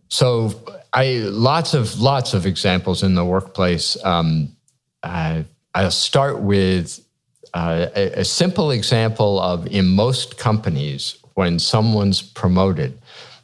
So 0.10 0.54
I 0.94 1.14
lots 1.24 1.74
of 1.74 2.00
lots 2.00 2.34
of 2.36 2.46
examples 2.46 3.02
in 3.02 3.16
the 3.16 3.26
workplace. 3.26 3.98
Um, 4.04 4.56
I, 5.02 5.46
I'll 5.74 5.90
start 5.90 6.42
with 6.42 7.04
a, 7.54 8.20
a 8.22 8.26
simple 8.26 8.72
example 8.72 9.40
of 9.40 9.68
in 9.68 9.88
most 9.88 10.38
companies, 10.38 11.18
when 11.34 11.60
someone's 11.60 12.22
promoted, 12.22 12.98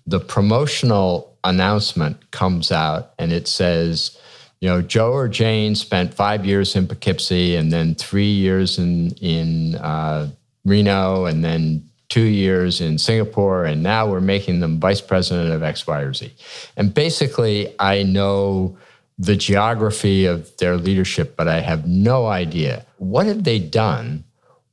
the 0.05 0.19
promotional 0.19 1.37
announcement 1.43 2.31
comes 2.31 2.71
out 2.71 3.13
and 3.19 3.31
it 3.31 3.47
says, 3.47 4.17
you 4.59 4.67
know, 4.67 4.81
Joe 4.81 5.11
or 5.11 5.27
Jane 5.27 5.75
spent 5.75 6.13
five 6.13 6.45
years 6.45 6.75
in 6.75 6.87
Poughkeepsie 6.87 7.55
and 7.55 7.71
then 7.71 7.95
three 7.95 8.31
years 8.31 8.79
in 8.79 9.11
in 9.21 9.75
uh, 9.75 10.29
Reno 10.65 11.25
and 11.25 11.43
then 11.43 11.87
two 12.09 12.21
years 12.21 12.79
in 12.81 12.97
Singapore, 12.97 13.65
and 13.65 13.83
now 13.83 14.09
we're 14.09 14.21
making 14.21 14.61
them 14.61 14.79
vice 14.79 15.01
president 15.01 15.51
of 15.51 15.61
X, 15.61 15.85
Y, 15.85 15.99
or 15.99 16.13
Z. 16.13 16.33
And 16.77 16.93
basically, 16.93 17.75
I 17.79 18.03
know 18.03 18.77
the 19.17 19.35
geography 19.35 20.25
of 20.25 20.55
their 20.57 20.77
leadership, 20.77 21.35
but 21.35 21.47
I 21.47 21.61
have 21.61 21.87
no 21.87 22.27
idea. 22.27 22.85
What 22.97 23.25
have 23.25 23.43
they 23.43 23.59
done? 23.59 24.23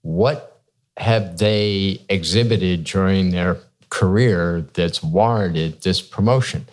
What 0.02 0.60
have 0.96 1.38
they 1.38 2.00
exhibited 2.08 2.84
during 2.84 3.30
their 3.30 3.58
career 3.88 4.66
that's 4.74 5.02
warranted 5.02 5.82
this 5.82 6.02
promotion? 6.02 6.66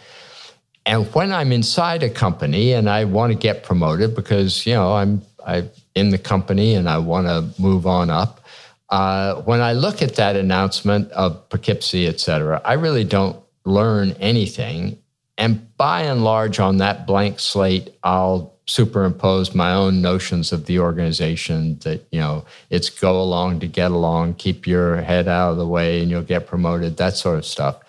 And 0.86 1.06
when 1.14 1.32
I'm 1.32 1.52
inside 1.52 2.04
a 2.04 2.10
company 2.10 2.74
and 2.74 2.90
I 2.90 3.06
want 3.06 3.32
to 3.32 3.38
get 3.38 3.64
promoted 3.64 4.16
because, 4.16 4.66
you 4.66 4.74
know, 4.74 4.94
I'm 4.94 5.22
I'm 5.46 5.70
in 5.96 6.10
the 6.10 6.18
company 6.18 6.76
and 6.76 6.90
I 6.90 6.98
want 7.00 7.28
to 7.28 7.62
move 7.62 7.88
on 7.88 8.10
up, 8.10 8.42
uh, 8.90 9.36
when 9.42 9.62
I 9.62 9.74
look 9.74 10.02
at 10.02 10.16
that 10.16 10.36
announcement 10.36 11.12
of 11.12 11.50
Poughkeepsie, 11.50 12.08
et 12.08 12.20
cetera, 12.20 12.62
I 12.66 12.74
really 12.74 13.04
don't 13.04 13.42
learn 13.64 14.12
anything 14.20 14.98
and 15.42 15.76
by 15.76 16.04
and 16.04 16.24
large, 16.24 16.60
on 16.60 16.78
that 16.78 17.08
blank 17.08 17.40
slate, 17.40 17.90
I'll 18.04 18.54
superimpose 18.68 19.56
my 19.56 19.74
own 19.74 20.00
notions 20.00 20.54
of 20.54 20.68
the 20.68 20.78
organization 20.78 21.80
that, 21.80 22.06
you 22.12 22.20
know, 22.20 22.46
it's 22.70 22.92
go 22.92 23.20
along 23.20 23.60
to 23.62 23.68
get 23.68 23.90
along, 23.90 24.36
keep 24.36 24.68
your 24.68 24.98
head 24.98 25.28
out 25.28 25.54
of 25.54 25.58
the 25.58 25.68
way 25.68 26.00
and 26.00 26.12
you'll 26.12 26.22
get 26.22 26.46
promoted, 26.46 26.98
that 26.98 27.18
sort 27.18 27.40
of 27.40 27.46
stuff. 27.46 27.80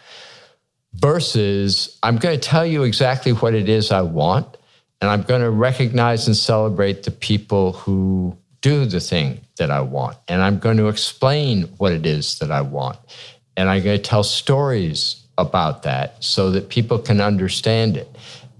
Versus, 0.94 1.98
I'm 2.02 2.16
going 2.16 2.40
to 2.40 2.48
tell 2.48 2.64
you 2.64 2.84
exactly 2.84 3.32
what 3.32 3.52
it 3.52 3.68
is 3.68 3.92
I 3.92 4.00
want, 4.00 4.56
and 5.02 5.10
I'm 5.10 5.22
going 5.22 5.42
to 5.42 5.50
recognize 5.50 6.26
and 6.26 6.34
celebrate 6.34 7.02
the 7.02 7.10
people 7.10 7.72
who 7.72 8.34
do 8.62 8.86
the 8.86 9.00
thing 9.00 9.42
that 9.58 9.70
I 9.70 9.82
want. 9.82 10.16
And 10.26 10.40
I'm 10.40 10.58
going 10.58 10.78
to 10.78 10.88
explain 10.88 11.64
what 11.76 11.92
it 11.92 12.06
is 12.06 12.38
that 12.38 12.50
I 12.50 12.62
want. 12.62 12.98
And 13.58 13.68
I'm 13.68 13.84
going 13.84 13.98
to 13.98 14.02
tell 14.02 14.22
stories 14.22 15.21
about 15.38 15.82
that 15.82 16.22
so 16.22 16.50
that 16.50 16.68
people 16.68 16.98
can 16.98 17.20
understand 17.20 17.96
it. 17.96 18.08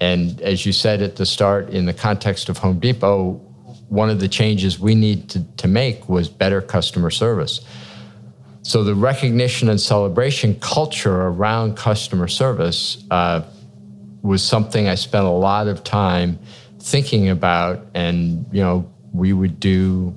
And 0.00 0.41
as 0.41 0.67
you 0.67 0.73
said 0.73 1.02
at 1.02 1.17
the 1.17 1.26
start, 1.26 1.71
in 1.71 1.87
the 1.87 1.93
context 1.93 2.49
of 2.49 2.59
Home 2.59 2.81
Depot, 2.81 3.41
one 3.88 4.11
of 4.11 4.21
the 4.21 4.29
changes 4.29 4.81
we 4.81 4.95
need 4.95 5.29
to, 5.31 5.45
to 5.59 5.69
make 5.69 6.09
was 6.09 6.29
better 6.29 6.61
customer 6.62 7.11
service. 7.11 7.61
So 8.62 8.85
the 8.85 8.95
recognition 8.95 9.69
and 9.69 9.81
celebration 9.81 10.59
culture 10.61 11.23
around 11.23 11.76
customer 11.76 12.29
service 12.29 13.05
uh, 13.11 13.43
was 14.23 14.43
something 14.43 14.88
I 14.88 14.95
spent 14.95 15.26
a 15.26 15.31
lot 15.31 15.67
of 15.67 15.85
time 15.85 16.38
thinking 16.79 17.29
about, 17.29 17.87
and 17.95 18.47
you 18.52 18.62
know 18.62 18.91
we 19.12 19.33
would 19.33 19.61
do 19.61 20.14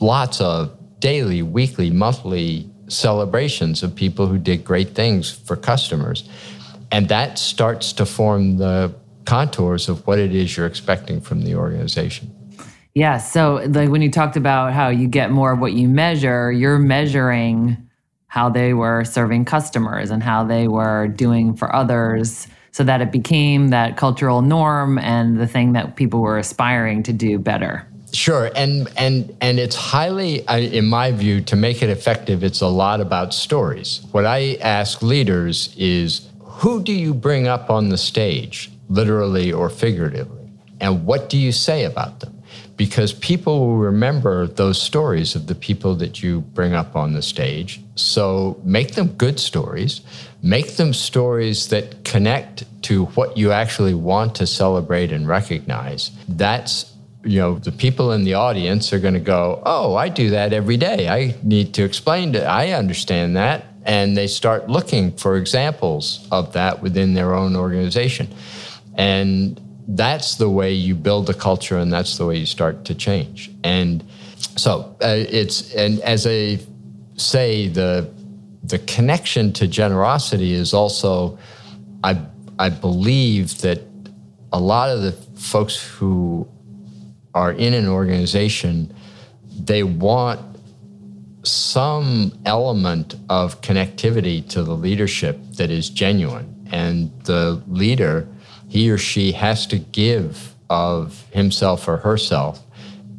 lots 0.00 0.40
of 0.40 0.70
daily, 1.00 1.42
weekly, 1.42 1.90
monthly 1.90 2.70
celebrations 2.94 3.82
of 3.82 3.94
people 3.94 4.26
who 4.26 4.38
did 4.38 4.64
great 4.64 4.94
things 4.94 5.30
for 5.30 5.56
customers. 5.56 6.28
And 6.90 7.08
that 7.08 7.38
starts 7.38 7.92
to 7.94 8.06
form 8.06 8.58
the 8.58 8.94
contours 9.24 9.88
of 9.88 10.06
what 10.06 10.18
it 10.18 10.34
is 10.34 10.56
you're 10.56 10.66
expecting 10.66 11.20
from 11.20 11.42
the 11.42 11.54
organization. 11.54 12.30
Yeah. 12.94 13.18
So, 13.18 13.66
like 13.68 13.88
when 13.88 14.02
you 14.02 14.10
talked 14.10 14.36
about 14.36 14.72
how 14.72 14.88
you 14.88 15.08
get 15.08 15.30
more 15.30 15.52
of 15.52 15.58
what 15.58 15.72
you 15.72 15.88
measure, 15.88 16.52
you're 16.52 16.78
measuring 16.78 17.76
how 18.28 18.48
they 18.48 18.74
were 18.74 19.04
serving 19.04 19.44
customers 19.44 20.10
and 20.10 20.22
how 20.22 20.44
they 20.44 20.68
were 20.68 21.08
doing 21.08 21.54
for 21.54 21.74
others 21.74 22.46
so 22.72 22.82
that 22.82 23.00
it 23.00 23.12
became 23.12 23.68
that 23.68 23.96
cultural 23.96 24.42
norm 24.42 24.98
and 24.98 25.38
the 25.38 25.46
thing 25.46 25.72
that 25.72 25.94
people 25.94 26.20
were 26.20 26.38
aspiring 26.38 27.02
to 27.04 27.12
do 27.12 27.38
better. 27.38 27.86
Sure, 28.14 28.48
and 28.54 28.88
and 28.96 29.36
and 29.40 29.58
it's 29.58 29.74
highly, 29.74 30.44
in 30.48 30.86
my 30.86 31.10
view, 31.10 31.40
to 31.40 31.56
make 31.56 31.82
it 31.82 31.90
effective. 31.90 32.44
It's 32.44 32.60
a 32.60 32.68
lot 32.68 33.00
about 33.00 33.34
stories. 33.34 34.02
What 34.12 34.24
I 34.24 34.54
ask 34.60 35.02
leaders 35.02 35.74
is, 35.76 36.30
who 36.38 36.80
do 36.80 36.92
you 36.92 37.12
bring 37.12 37.48
up 37.48 37.70
on 37.70 37.88
the 37.88 37.98
stage, 37.98 38.70
literally 38.88 39.52
or 39.52 39.68
figuratively, 39.68 40.48
and 40.80 41.04
what 41.04 41.28
do 41.28 41.36
you 41.36 41.50
say 41.50 41.82
about 41.82 42.20
them? 42.20 42.40
Because 42.76 43.12
people 43.12 43.66
will 43.66 43.78
remember 43.78 44.46
those 44.46 44.80
stories 44.80 45.34
of 45.34 45.48
the 45.48 45.54
people 45.56 45.96
that 45.96 46.22
you 46.22 46.42
bring 46.54 46.72
up 46.72 46.94
on 46.94 47.14
the 47.14 47.22
stage. 47.22 47.80
So 47.96 48.60
make 48.62 48.94
them 48.94 49.08
good 49.08 49.40
stories, 49.40 50.02
make 50.40 50.76
them 50.76 50.92
stories 50.92 51.68
that 51.68 52.04
connect 52.04 52.64
to 52.82 53.06
what 53.16 53.36
you 53.36 53.50
actually 53.50 53.94
want 53.94 54.36
to 54.36 54.46
celebrate 54.46 55.10
and 55.10 55.26
recognize. 55.26 56.12
That's 56.28 56.93
you 57.24 57.40
know 57.40 57.58
the 57.58 57.72
people 57.72 58.12
in 58.12 58.24
the 58.24 58.34
audience 58.34 58.92
are 58.92 58.98
going 58.98 59.14
to 59.14 59.20
go 59.20 59.62
oh 59.64 59.94
i 59.94 60.08
do 60.08 60.30
that 60.30 60.52
every 60.52 60.76
day. 60.76 61.08
I 61.08 61.34
need 61.42 61.74
to 61.74 61.84
explain 61.84 62.32
to 62.34 62.44
i 62.44 62.70
understand 62.70 63.36
that. 63.36 63.66
And 63.86 64.16
they 64.16 64.28
start 64.28 64.70
looking 64.70 65.12
for 65.12 65.36
examples 65.36 66.26
of 66.30 66.54
that 66.54 66.80
within 66.80 67.12
their 67.12 67.34
own 67.34 67.54
organization. 67.54 68.28
And 68.94 69.60
that's 69.86 70.36
the 70.36 70.48
way 70.48 70.72
you 70.72 70.94
build 70.94 71.28
a 71.28 71.34
culture 71.34 71.76
and 71.76 71.92
that's 71.92 72.16
the 72.16 72.24
way 72.24 72.38
you 72.38 72.46
start 72.46 72.86
to 72.86 72.94
change. 72.94 73.50
And 73.62 74.02
so 74.56 74.96
uh, 75.02 75.24
it's 75.28 75.74
and 75.74 76.00
as 76.00 76.26
i 76.26 76.58
say 77.16 77.68
the 77.68 78.10
the 78.62 78.78
connection 78.80 79.52
to 79.52 79.66
generosity 79.66 80.52
is 80.52 80.72
also 80.72 81.38
i 82.02 82.18
i 82.58 82.68
believe 82.68 83.60
that 83.60 83.80
a 84.52 84.58
lot 84.58 84.90
of 84.90 85.02
the 85.02 85.12
folks 85.36 85.82
who 85.82 86.46
are 87.34 87.52
in 87.52 87.74
an 87.74 87.88
organization, 87.88 88.94
they 89.58 89.82
want 89.82 90.40
some 91.42 92.32
element 92.46 93.14
of 93.28 93.60
connectivity 93.60 94.46
to 94.48 94.62
the 94.62 94.74
leadership 94.74 95.38
that 95.56 95.70
is 95.70 95.90
genuine. 95.90 96.50
And 96.70 97.10
the 97.24 97.62
leader, 97.68 98.26
he 98.68 98.90
or 98.90 98.98
she 98.98 99.32
has 99.32 99.66
to 99.68 99.78
give 99.78 100.54
of 100.70 101.24
himself 101.30 101.86
or 101.86 101.98
herself 101.98 102.60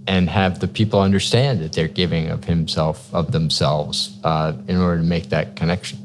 and 0.08 0.30
have 0.30 0.60
the 0.60 0.68
people 0.68 1.00
understand 1.00 1.62
that 1.62 1.74
they're 1.74 1.88
giving 1.88 2.30
of 2.30 2.44
himself, 2.44 3.14
of 3.14 3.32
themselves, 3.32 4.18
uh, 4.24 4.54
in 4.68 4.78
order 4.78 5.02
to 5.02 5.08
make 5.08 5.30
that 5.30 5.56
connection. 5.56 6.00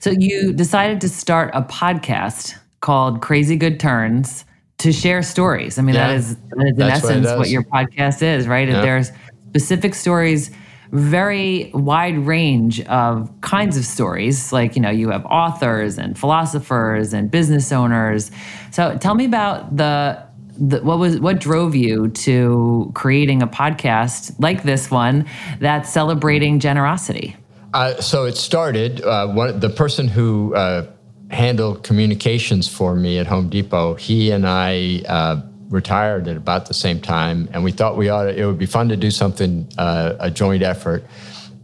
So 0.00 0.10
you 0.10 0.52
decided 0.52 1.00
to 1.02 1.08
start 1.08 1.50
a 1.54 1.62
podcast 1.62 2.56
called 2.80 3.20
Crazy 3.20 3.56
Good 3.56 3.78
Turns 3.78 4.44
to 4.82 4.92
share 4.92 5.22
stories. 5.22 5.78
I 5.78 5.82
mean, 5.82 5.94
Yeah. 5.94 6.08
that 6.08 6.16
is, 6.16 6.36
that 6.36 6.66
is 6.66 6.70
in 6.70 6.76
That's 6.76 7.02
what 7.04 7.10
essence 7.10 7.26
what, 7.26 7.38
does. 7.44 7.52
your 7.52 7.62
podcast 7.64 8.22
is, 8.22 8.46
right? 8.48 8.68
Yeah. 8.68 8.82
There's 8.82 9.10
specific 9.48 9.94
stories, 9.94 10.50
very 10.92 11.70
wide 11.74 12.18
range 12.18 12.80
of 12.86 13.30
kinds 13.40 13.76
of 13.76 13.84
stories. 13.84 14.52
Like, 14.52 14.76
you 14.76 14.82
know, 14.82 14.90
you 14.90 15.10
have 15.10 15.24
authors 15.26 15.98
and 15.98 16.18
philosophers 16.18 17.12
and 17.12 17.30
business 17.30 17.72
owners. 17.72 18.30
So 18.72 18.98
tell 18.98 19.14
me 19.14 19.24
about 19.24 19.76
the, 19.76 20.22
the 20.58 20.80
what 20.82 20.98
was 20.98 21.18
what 21.18 21.38
drove 21.40 21.74
you 21.74 22.08
to 22.08 22.90
creating 22.94 23.40
a 23.42 23.46
podcast 23.46 24.34
like 24.38 24.64
this 24.64 24.90
one 24.90 25.24
that's 25.60 25.90
celebrating 25.90 26.60
generosity? 26.60 27.36
Uh, 27.72 27.94
so 28.02 28.24
it 28.26 28.36
started. 28.36 29.00
Uh, 29.02 29.28
one, 29.28 29.60
the 29.60 29.70
person 29.70 30.08
who 30.08 30.54
uh, 30.54 30.86
handled 31.32 31.82
communications 31.82 32.68
for 32.68 32.94
me 32.94 33.18
at 33.18 33.26
Home 33.26 33.48
Depot, 33.48 33.94
he 33.94 34.30
and 34.30 34.46
I 34.46 35.02
uh, 35.08 35.40
retired 35.70 36.28
at 36.28 36.36
about 36.36 36.66
the 36.66 36.74
same 36.74 37.00
time, 37.00 37.48
and 37.52 37.64
we 37.64 37.72
thought 37.72 37.96
we 37.96 38.10
ought. 38.10 38.24
To, 38.24 38.38
it 38.38 38.44
would 38.44 38.58
be 38.58 38.66
fun 38.66 38.88
to 38.90 38.96
do 38.96 39.10
something, 39.10 39.66
uh, 39.78 40.14
a 40.20 40.30
joint 40.30 40.62
effort, 40.62 41.04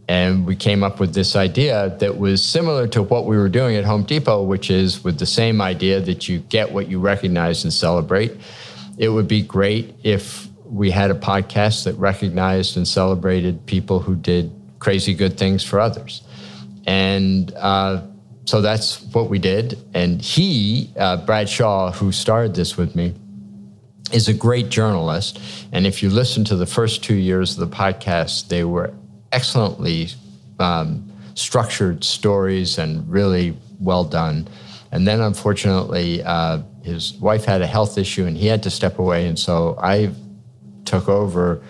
and 0.07 0.45
we 0.45 0.55
came 0.55 0.83
up 0.83 0.99
with 0.99 1.13
this 1.13 1.35
idea 1.35 1.95
that 1.99 2.17
was 2.17 2.43
similar 2.43 2.87
to 2.87 3.03
what 3.03 3.27
we 3.27 3.37
were 3.37 3.49
doing 3.49 3.75
at 3.75 3.85
Home 3.85 4.03
Depot, 4.03 4.43
which 4.43 4.71
is 4.71 5.03
with 5.03 5.19
the 5.19 5.27
same 5.27 5.61
idea 5.61 6.01
that 6.01 6.27
you 6.27 6.39
get 6.39 6.71
what 6.71 6.89
you 6.89 6.99
recognize 6.99 7.63
and 7.63 7.71
celebrate. 7.71 8.35
It 8.97 9.09
would 9.09 9.27
be 9.27 9.43
great 9.43 9.93
if 10.03 10.47
we 10.65 10.89
had 10.91 11.11
a 11.11 11.15
podcast 11.15 11.83
that 11.83 11.93
recognized 11.93 12.75
and 12.75 12.87
celebrated 12.87 13.65
people 13.67 13.99
who 13.99 14.15
did 14.15 14.51
crazy 14.79 15.13
good 15.13 15.37
things 15.37 15.63
for 15.63 15.79
others. 15.79 16.21
And 16.85 17.53
uh, 17.55 18.01
so 18.45 18.61
that's 18.61 19.01
what 19.13 19.29
we 19.29 19.39
did. 19.39 19.77
And 19.93 20.21
he, 20.21 20.91
uh, 20.97 21.17
Brad 21.17 21.49
Shaw, 21.49 21.91
who 21.91 22.11
started 22.11 22.55
this 22.55 22.77
with 22.77 22.95
me, 22.95 23.13
is 24.11 24.27
a 24.27 24.33
great 24.33 24.69
journalist. 24.69 25.39
And 25.71 25.85
if 25.85 26.01
you 26.01 26.09
listen 26.09 26.43
to 26.45 26.55
the 26.55 26.65
first 26.65 27.03
two 27.03 27.15
years 27.15 27.57
of 27.57 27.69
the 27.69 27.75
podcast, 27.75 28.47
they 28.47 28.63
were 28.63 28.93
excellently 29.31 30.09
um, 30.59 31.11
structured 31.35 32.03
stories 32.03 32.77
and 32.77 33.07
really 33.09 33.55
well 33.79 34.03
done. 34.03 34.47
And 34.91 35.07
then, 35.07 35.21
unfortunately, 35.21 36.23
uh, 36.23 36.61
his 36.83 37.13
wife 37.13 37.45
had 37.45 37.61
a 37.61 37.67
health 37.67 37.97
issue 37.97 38.25
and 38.25 38.35
he 38.35 38.47
had 38.47 38.63
to 38.63 38.71
step 38.71 38.97
away. 38.99 39.27
And 39.27 39.37
so 39.37 39.77
I 39.81 40.11
took 40.85 41.07
over 41.07 41.61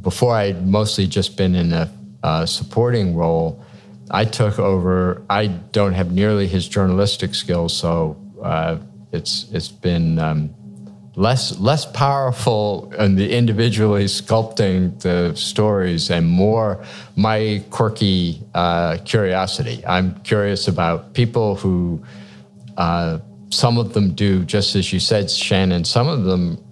before 0.00 0.34
I'd 0.34 0.66
mostly 0.66 1.06
just 1.06 1.36
been 1.36 1.54
in 1.54 1.72
a 1.72 1.92
uh, 2.22 2.46
supporting 2.46 3.14
role. 3.14 3.62
I 4.10 4.24
took 4.24 4.58
over. 4.58 5.22
I 5.28 5.46
don't 5.46 5.92
have 5.92 6.12
nearly 6.12 6.46
his 6.46 6.68
journalistic 6.68 7.34
skills, 7.34 7.76
so 7.76 8.16
uh, 8.42 8.78
it's 9.12 9.50
it's 9.52 9.68
been 9.68 10.18
um, 10.18 10.54
less 11.16 11.58
less 11.58 11.84
powerful 11.84 12.92
in 12.98 13.16
the 13.16 13.36
individually 13.36 14.04
sculpting 14.04 15.00
the 15.00 15.34
stories 15.34 16.10
and 16.10 16.26
more 16.26 16.84
my 17.16 17.62
quirky 17.70 18.40
uh, 18.54 18.98
curiosity. 19.04 19.84
I'm 19.86 20.20
curious 20.22 20.68
about 20.68 21.14
people 21.14 21.56
who 21.56 22.02
uh, 22.76 23.18
some 23.50 23.78
of 23.78 23.94
them 23.94 24.14
do 24.14 24.44
just 24.44 24.76
as 24.76 24.92
you 24.92 25.00
said, 25.00 25.30
Shannon. 25.30 25.84
Some 25.84 26.08
of 26.08 26.24
them 26.24 26.62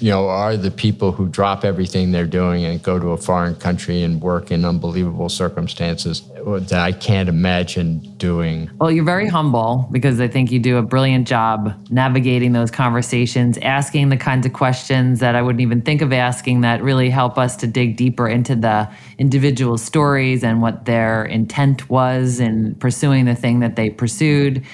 you 0.00 0.10
know, 0.10 0.28
are 0.28 0.56
the 0.56 0.70
people 0.70 1.12
who 1.12 1.28
drop 1.28 1.64
everything 1.64 2.12
they're 2.12 2.26
doing 2.26 2.64
and 2.64 2.82
go 2.82 2.98
to 2.98 3.08
a 3.08 3.16
foreign 3.16 3.54
country 3.54 4.02
and 4.02 4.20
work 4.20 4.50
in 4.50 4.64
unbelievable 4.64 5.28
circumstances 5.28 6.22
that 6.44 6.80
I 6.80 6.92
can't 6.92 7.28
imagine 7.28 7.98
doing. 8.16 8.70
Well, 8.78 8.90
you're 8.90 9.04
very 9.04 9.28
humble 9.28 9.88
because 9.92 10.20
I 10.20 10.28
think 10.28 10.50
you 10.50 10.58
do 10.58 10.76
a 10.76 10.82
brilliant 10.82 11.28
job 11.28 11.74
navigating 11.90 12.52
those 12.52 12.70
conversations, 12.70 13.58
asking 13.58 14.08
the 14.08 14.16
kinds 14.16 14.46
of 14.46 14.52
questions 14.52 15.20
that 15.20 15.34
I 15.34 15.42
wouldn't 15.42 15.60
even 15.60 15.82
think 15.82 16.02
of 16.02 16.12
asking 16.12 16.62
that 16.62 16.82
really 16.82 17.10
help 17.10 17.38
us 17.38 17.56
to 17.56 17.66
dig 17.66 17.96
deeper 17.96 18.28
into 18.28 18.54
the 18.56 18.88
individual 19.18 19.78
stories 19.78 20.42
and 20.42 20.62
what 20.62 20.84
their 20.84 21.24
intent 21.24 21.88
was 21.88 22.40
in 22.40 22.74
pursuing 22.76 23.24
the 23.24 23.34
thing 23.34 23.60
that 23.60 23.76
they 23.76 23.90
pursued. 23.90 24.64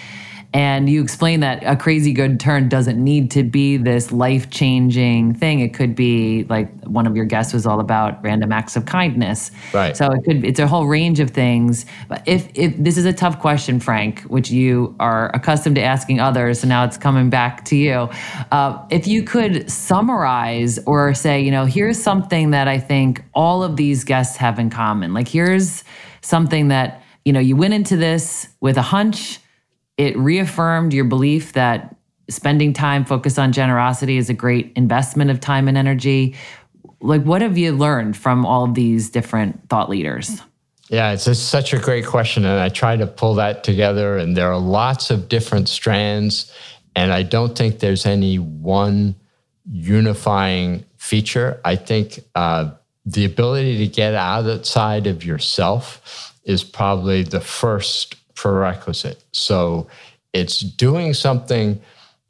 And 0.55 0.89
you 0.89 1.03
explain 1.03 1.41
that 1.41 1.63
a 1.63 1.77
crazy 1.77 2.15
good 2.15 2.41
turn 2.41 2.71
doesn't 2.71 3.03
need 3.03 3.31
to 3.33 3.43
be 3.43 3.77
this 3.77 4.11
life 4.11 4.49
changing 4.49 5.35
thing. 5.35 5.61
It 5.61 5.75
could 5.75 5.95
be 5.95 6.45
like 6.45 6.73
one 6.85 7.07
of 7.07 7.15
your 7.15 7.27
guests 7.27 7.53
was 7.53 7.67
all 7.67 7.81
about 7.81 8.23
random 8.25 8.51
acts 8.51 8.75
of 8.75 8.87
kindness. 8.87 9.51
Right. 9.75 9.95
So 9.95 10.11
it 10.11 10.25
could 10.25 10.47
it's 10.47 10.59
a 10.59 10.67
whole 10.67 10.87
range 10.87 11.21
of 11.21 11.33
things. 11.33 11.85
But 12.09 12.23
if 12.27 12.49
if 12.55 12.75
this 12.79 12.97
is 12.97 13.05
a 13.05 13.13
tough 13.13 13.41
question, 13.41 13.79
Frank, 13.79 14.23
which 14.23 14.51
you 14.51 14.97
are 14.99 15.31
accustomed 15.35 15.77
to 15.77 15.83
asking 15.83 16.19
others, 16.19 16.61
so 16.61 16.67
now 16.67 16.83
it's 16.85 16.97
coming 16.97 17.29
back 17.29 17.67
to 17.67 17.77
you. 17.77 18.09
Uh, 18.51 18.83
if 18.91 19.07
you 19.07 19.23
could 19.23 19.71
summarize 19.71 20.79
or 20.87 21.13
say, 21.13 21.43
you 21.43 21.51
know, 21.51 21.67
here's 21.67 22.03
something 22.03 22.53
that 22.53 22.69
I 22.69 22.79
think 22.79 23.23
all 23.35 23.63
of 23.63 23.77
these 23.77 24.03
guests 24.03 24.39
have 24.39 24.59
in 24.59 24.71
common. 24.71 25.13
Like 25.13 25.29
here's 25.29 25.85
something 26.23 26.69
that 26.69 27.03
you 27.27 27.35
know 27.35 27.41
you 27.41 27.55
went 27.55 27.75
into 27.75 27.99
this 27.99 28.49
with 28.63 28.79
a 28.79 28.83
hunch 28.83 29.41
it 29.99 30.17
reaffirmed 30.17 30.95
your 30.95 31.05
belief 31.05 31.53
that 31.53 31.95
spending 32.31 32.73
time 32.73 33.05
focused 33.05 33.39
on 33.39 33.53
generosity 33.53 34.17
is 34.17 34.31
a 34.31 34.35
great 34.35 34.73
investment 34.77 35.31
of 35.31 35.41
time 35.41 35.67
and 35.67 35.77
energy. 35.77 36.37
Like, 37.01 37.23
what 37.25 37.43
have 37.43 37.59
you 37.59 37.73
learned 37.73 38.17
from 38.17 38.47
all 38.47 38.65
of 38.65 38.75
these 38.75 39.11
different 39.11 39.69
thought 39.69 39.91
leaders? 39.91 40.41
Yeah, 40.89 41.13
it's 41.13 41.25
just 41.25 41.49
such 41.49 41.75
a 41.75 41.79
great 41.79 42.07
question. 42.07 42.45
And 42.45 42.61
I 42.61 42.69
try 42.71 42.97
to 42.97 43.07
pull 43.07 43.35
that 43.35 43.65
together. 43.65 44.17
And 44.17 44.37
there 44.37 44.51
are 44.51 44.59
lots 44.59 45.11
of 45.11 45.29
different 45.29 45.69
strands. 45.69 46.53
And 46.97 47.13
I 47.13 47.23
don't 47.25 47.57
think 47.57 47.81
there's 47.81 48.07
any 48.07 48.39
one 48.39 49.15
unifying 49.71 50.85
feature. 50.97 51.61
I 51.65 51.77
think 51.77 52.21
uh, 52.35 52.71
the 53.05 53.25
ability 53.25 53.79
to 53.79 53.87
get 53.87 54.15
outside 54.15 55.07
of 55.07 55.25
yourself 55.25 56.35
is 56.45 56.65
probably 56.65 57.23
the 57.23 57.41
first 57.41 58.17
prerequisite. 58.39 59.23
So 59.33 59.89
it's 60.33 60.61
doing 60.61 61.13
something 61.13 61.81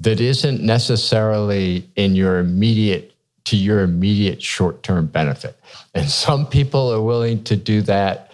that 0.01 0.21
isn't 0.21 0.63
necessarily 0.63 1.87
in 1.97 2.17
your 2.17 2.39
immediate 2.39 3.13
to 3.45 3.57
your 3.57 3.81
immediate 3.81 4.43
short-term 4.43 5.07
benefit. 5.07 5.59
And 5.95 6.09
some 6.11 6.47
people 6.47 6.93
are 6.93 7.01
willing 7.03 7.45
to 7.45 7.57
do 7.57 7.83
that 7.83 8.31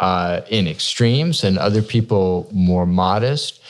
uh, 0.00 0.40
in 0.48 0.66
extremes, 0.66 1.44
and 1.44 1.58
other 1.58 1.82
people 1.82 2.48
more 2.52 2.86
modest. 2.86 3.62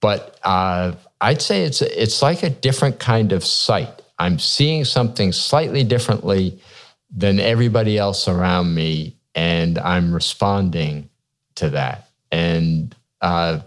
But 0.00 0.38
uh, 0.42 0.92
I'd 1.20 1.42
say 1.42 1.64
it's 1.64 1.82
it's 1.82 2.22
like 2.22 2.42
a 2.42 2.50
different 2.50 2.98
kind 2.98 3.32
of 3.32 3.44
sight. 3.44 4.02
I'm 4.18 4.38
seeing 4.38 4.84
something 4.84 5.32
slightly 5.32 5.84
differently 5.84 6.58
than 7.16 7.40
everybody 7.40 7.96
else 7.96 8.28
around 8.28 8.74
me, 8.74 9.14
and 9.34 9.78
I'm 9.78 10.12
responding 10.12 11.08
to 11.54 11.70
that. 11.70 12.07
And 12.30 12.94
uh, 13.20 13.60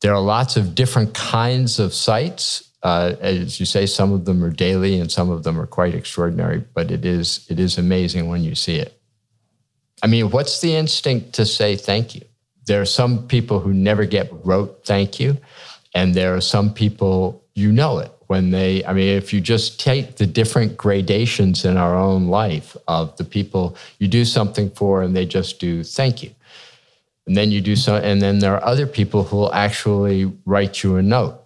there 0.00 0.14
are 0.14 0.20
lots 0.20 0.56
of 0.56 0.74
different 0.74 1.14
kinds 1.14 1.78
of 1.78 1.92
sights. 1.92 2.68
Uh, 2.82 3.14
as 3.20 3.60
you 3.60 3.66
say, 3.66 3.84
some 3.84 4.12
of 4.12 4.24
them 4.24 4.42
are 4.42 4.50
daily, 4.50 4.98
and 4.98 5.12
some 5.12 5.30
of 5.30 5.42
them 5.42 5.60
are 5.60 5.66
quite 5.66 5.94
extraordinary. 5.94 6.64
But 6.74 6.90
it 6.90 7.04
is 7.04 7.46
it 7.50 7.60
is 7.60 7.78
amazing 7.78 8.28
when 8.28 8.42
you 8.42 8.54
see 8.54 8.76
it. 8.76 8.98
I 10.02 10.06
mean, 10.06 10.30
what's 10.30 10.60
the 10.60 10.74
instinct 10.74 11.34
to 11.34 11.44
say 11.44 11.76
thank 11.76 12.14
you? 12.14 12.22
There 12.66 12.80
are 12.80 12.86
some 12.86 13.26
people 13.26 13.60
who 13.60 13.74
never 13.74 14.06
get 14.06 14.30
wrote 14.44 14.86
thank 14.86 15.20
you, 15.20 15.36
and 15.94 16.14
there 16.14 16.34
are 16.34 16.40
some 16.40 16.72
people 16.72 17.44
you 17.54 17.70
know 17.70 17.98
it 17.98 18.10
when 18.28 18.50
they. 18.50 18.82
I 18.86 18.94
mean, 18.94 19.08
if 19.08 19.34
you 19.34 19.42
just 19.42 19.78
take 19.78 20.16
the 20.16 20.26
different 20.26 20.78
gradations 20.78 21.66
in 21.66 21.76
our 21.76 21.94
own 21.94 22.28
life 22.28 22.74
of 22.88 23.14
the 23.18 23.24
people 23.24 23.76
you 23.98 24.08
do 24.08 24.24
something 24.24 24.70
for, 24.70 25.02
and 25.02 25.14
they 25.14 25.26
just 25.26 25.60
do 25.60 25.84
thank 25.84 26.22
you 26.22 26.30
and 27.26 27.36
then 27.36 27.50
you 27.50 27.60
do 27.60 27.76
so 27.76 27.96
and 27.96 28.20
then 28.20 28.38
there 28.38 28.54
are 28.54 28.64
other 28.64 28.86
people 28.86 29.24
who 29.24 29.36
will 29.36 29.54
actually 29.54 30.32
write 30.46 30.82
you 30.82 30.96
a 30.96 31.02
note 31.02 31.40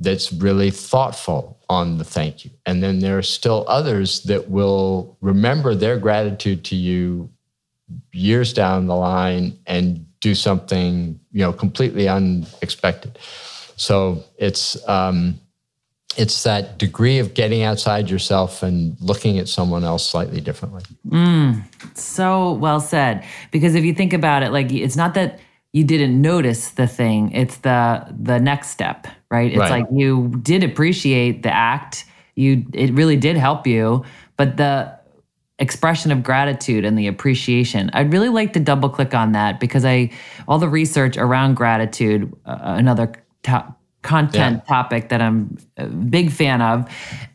that's 0.00 0.32
really 0.32 0.70
thoughtful 0.70 1.58
on 1.68 1.98
the 1.98 2.04
thank 2.04 2.44
you. 2.44 2.50
And 2.66 2.82
then 2.82 3.00
there 3.00 3.18
are 3.18 3.22
still 3.22 3.64
others 3.68 4.22
that 4.22 4.48
will 4.48 5.16
remember 5.20 5.74
their 5.74 5.98
gratitude 5.98 6.64
to 6.66 6.76
you 6.76 7.28
years 8.12 8.52
down 8.52 8.86
the 8.86 8.94
line 8.94 9.58
and 9.66 10.04
do 10.20 10.34
something 10.34 11.18
you 11.32 11.40
know 11.40 11.52
completely 11.52 12.08
unexpected. 12.08 13.18
So 13.76 14.24
it's 14.38 14.76
um, 14.88 15.40
it's 16.16 16.42
that 16.42 16.78
degree 16.78 17.18
of 17.18 17.34
getting 17.34 17.62
outside 17.62 18.10
yourself 18.10 18.62
and 18.62 18.96
looking 19.00 19.38
at 19.38 19.48
someone 19.48 19.84
else 19.84 20.08
slightly 20.08 20.40
differently 20.40 20.82
So 21.94 22.52
well 22.54 22.80
said. 22.80 23.24
Because 23.50 23.74
if 23.74 23.84
you 23.84 23.94
think 23.94 24.12
about 24.12 24.42
it, 24.42 24.50
like 24.52 24.72
it's 24.72 24.96
not 24.96 25.14
that 25.14 25.40
you 25.72 25.84
didn't 25.84 26.20
notice 26.20 26.70
the 26.70 26.86
thing; 26.86 27.30
it's 27.32 27.58
the 27.58 28.06
the 28.18 28.38
next 28.40 28.68
step, 28.70 29.06
right? 29.30 29.50
It's 29.50 29.58
Right. 29.58 29.70
like 29.82 29.86
you 29.92 30.28
did 30.42 30.64
appreciate 30.64 31.42
the 31.42 31.54
act. 31.54 32.04
You 32.36 32.64
it 32.72 32.92
really 32.94 33.16
did 33.16 33.36
help 33.36 33.66
you, 33.66 34.04
but 34.36 34.56
the 34.56 34.96
expression 35.58 36.12
of 36.12 36.22
gratitude 36.22 36.84
and 36.84 36.96
the 36.98 37.06
appreciation. 37.08 37.90
I'd 37.92 38.12
really 38.12 38.28
like 38.28 38.52
to 38.54 38.60
double 38.60 38.88
click 38.88 39.12
on 39.14 39.32
that 39.32 39.58
because 39.60 39.84
I 39.84 40.10
all 40.46 40.58
the 40.58 40.68
research 40.68 41.16
around 41.16 41.54
gratitude, 41.54 42.32
uh, 42.46 42.58
another 42.60 43.12
top 43.42 43.77
content 44.02 44.62
Yeah. 44.64 44.74
topic 44.74 45.08
that 45.08 45.20
I'm 45.20 45.58
a 45.76 45.86
big 45.86 46.30
fan 46.30 46.62
of, 46.62 46.88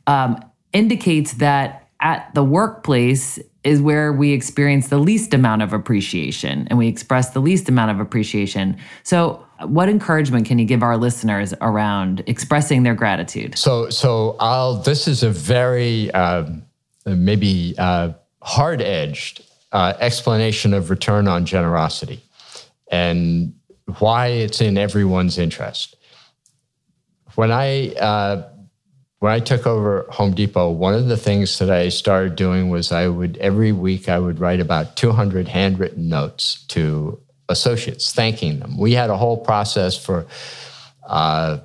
um, 0.08 0.44
indicates 0.72 1.34
that 1.34 1.88
at 2.00 2.34
the 2.34 2.44
workplace 2.44 3.40
is 3.64 3.82
where 3.82 4.12
we 4.12 4.32
experience 4.32 4.90
the 4.90 4.98
least 4.98 5.34
amount 5.34 5.62
of 5.62 5.72
appreciation 5.72 6.68
and 6.70 6.78
we 6.78 6.88
express 6.88 7.30
the 7.30 7.40
least 7.40 7.70
amount 7.70 7.92
of 7.92 8.00
appreciation. 8.00 8.76
So, 9.04 9.44
what 9.62 9.88
encouragement 9.88 10.46
can 10.46 10.60
you 10.60 10.66
give 10.66 10.84
our 10.84 10.98
listeners 10.98 11.54
around 11.62 12.22
expressing 12.28 12.84
their 12.84 12.96
gratitude? 12.96 13.58
So, 13.58 13.90
so 13.90 14.36
I'll. 14.40 14.76
This 14.76 15.08
is 15.08 15.24
a 15.24 15.30
very 15.30 16.12
um, 16.12 16.64
maybe 17.06 17.74
uh, 17.78 18.12
hard-edged 18.42 19.42
uh, 19.72 19.94
explanation 20.00 20.74
of 20.74 20.90
return 20.90 21.30
on 21.30 21.46
generosity, 21.46 22.22
and 22.92 23.54
why 24.00 24.28
it's 24.28 24.60
in 24.60 24.78
everyone's 24.78 25.38
interest. 25.38 25.96
When 27.36 27.52
I 27.52 27.90
uh, 27.96 28.50
when 29.20 29.32
I 29.32 29.40
took 29.40 29.66
over 29.66 30.06
Home 30.10 30.34
Depot, 30.34 30.70
one 30.70 30.94
of 30.94 31.08
the 31.08 31.18
things 31.18 31.58
that 31.60 31.70
I 31.70 31.90
started 31.90 32.36
doing 32.36 32.70
was 32.70 32.92
I 32.92 33.08
would 33.08 33.38
every 33.38 33.72
week 33.72 34.10
I 34.10 34.20
would 34.20 34.40
write 34.40 34.60
about 34.60 34.98
200 34.98 35.48
handwritten 35.48 36.10
notes 36.10 36.64
to 36.70 37.20
associates 37.50 38.14
thanking 38.14 38.60
them. 38.60 38.78
We 38.78 38.94
had 38.94 39.10
a 39.10 39.18
whole 39.18 39.38
process 39.38 39.98
for, 39.98 40.26
uh, 41.08 41.60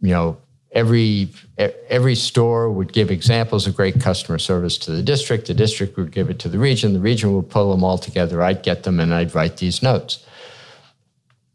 you 0.00 0.10
know, 0.10 0.36
every 0.70 1.28
every 1.58 2.14
store 2.14 2.70
would 2.70 2.92
give 2.92 3.10
examples 3.10 3.66
of 3.66 3.76
great 3.76 4.00
customer 4.00 4.38
service 4.38 4.78
to 4.78 4.92
the 4.92 5.02
district. 5.02 5.46
The 5.46 5.54
district 5.54 5.96
would 5.96 6.12
give 6.12 6.30
it 6.30 6.38
to 6.40 6.48
the 6.48 6.58
region. 6.58 6.92
The 6.92 7.00
region 7.00 7.34
would 7.34 7.50
pull 7.50 7.70
them 7.70 7.84
all 7.84 7.98
together. 7.98 8.42
I'd 8.42 8.62
get 8.62 8.84
them 8.84 9.00
and 9.00 9.12
I'd 9.12 9.34
write 9.34 9.58
these 9.58 9.82
notes. 9.82 10.24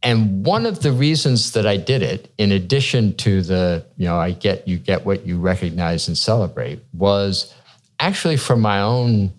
And 0.04 0.46
one 0.46 0.66
of 0.66 0.82
the 0.82 0.92
reasons 0.92 1.52
that 1.54 1.66
I 1.66 1.78
did 1.78 2.04
it, 2.04 2.32
in 2.38 2.52
addition 2.52 3.16
to 3.18 3.42
the, 3.42 3.86
you 3.98 4.06
know, 4.06 4.18
I 4.18 4.32
get 4.32 4.68
you 4.68 4.78
get 4.78 5.06
what 5.06 5.26
you 5.26 5.40
recognize 5.40 6.08
and 6.08 6.18
celebrate, 6.18 6.80
was 6.94 7.54
actually 8.00 8.38
for 8.38 8.56
my 8.56 8.82
own 8.82 9.32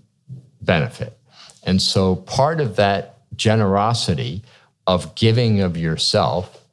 benefit. 0.60 1.16
And 1.64 1.80
so 1.80 2.16
part 2.16 2.60
of 2.60 2.76
that 2.76 3.18
generosity 3.36 4.42
of 4.86 5.14
giving 5.14 5.60
of 5.60 5.76
yourself 5.76 6.64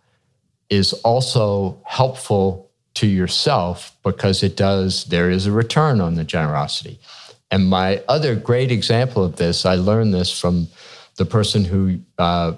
is 0.69 0.93
also 0.93 1.79
helpful 1.85 2.71
to 2.95 3.07
yourself 3.07 3.95
because 4.03 4.41
it 4.41 4.55
does, 4.55 5.05
there 5.05 5.29
is 5.29 5.45
a 5.45 5.51
return 5.51 6.01
on 6.01 6.15
the 6.15 6.23
generosity. 6.23 6.99
And 7.51 7.67
my 7.67 8.01
other 8.07 8.35
great 8.35 8.71
example 8.71 9.23
of 9.23 9.35
this, 9.35 9.65
I 9.65 9.75
learned 9.75 10.13
this 10.13 10.37
from 10.37 10.67
the 11.17 11.25
person 11.25 11.65
who 11.65 11.99
uh, 12.17 12.53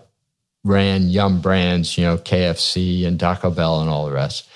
ran 0.63 1.09
Yum 1.09 1.41
Brands, 1.41 1.97
you 1.97 2.03
know, 2.03 2.17
KFC 2.17 3.05
and 3.05 3.19
Taco 3.19 3.49
Bell 3.49 3.81
and 3.81 3.89
all 3.89 4.05
the 4.05 4.11
rest. 4.11 4.49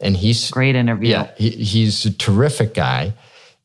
And 0.00 0.16
he's 0.16 0.50
Great 0.50 0.76
interview. 0.76 1.10
yeah, 1.10 1.30
he, 1.36 1.50
he's 1.50 2.04
a 2.06 2.12
terrific 2.12 2.74
guy. 2.74 3.12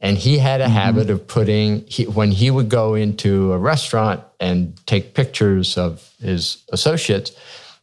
And 0.01 0.17
he 0.17 0.37
had 0.37 0.59
a 0.59 0.65
mm-hmm. 0.65 0.73
habit 0.73 1.09
of 1.09 1.25
putting, 1.27 1.85
he, 1.87 2.05
when 2.05 2.31
he 2.31 2.51
would 2.51 2.67
go 2.67 2.93
into 2.93 3.53
a 3.53 3.57
restaurant 3.57 4.21
and 4.39 4.75
take 4.85 5.13
pictures 5.13 5.77
of 5.77 6.13
his 6.19 6.61
associates, 6.73 7.31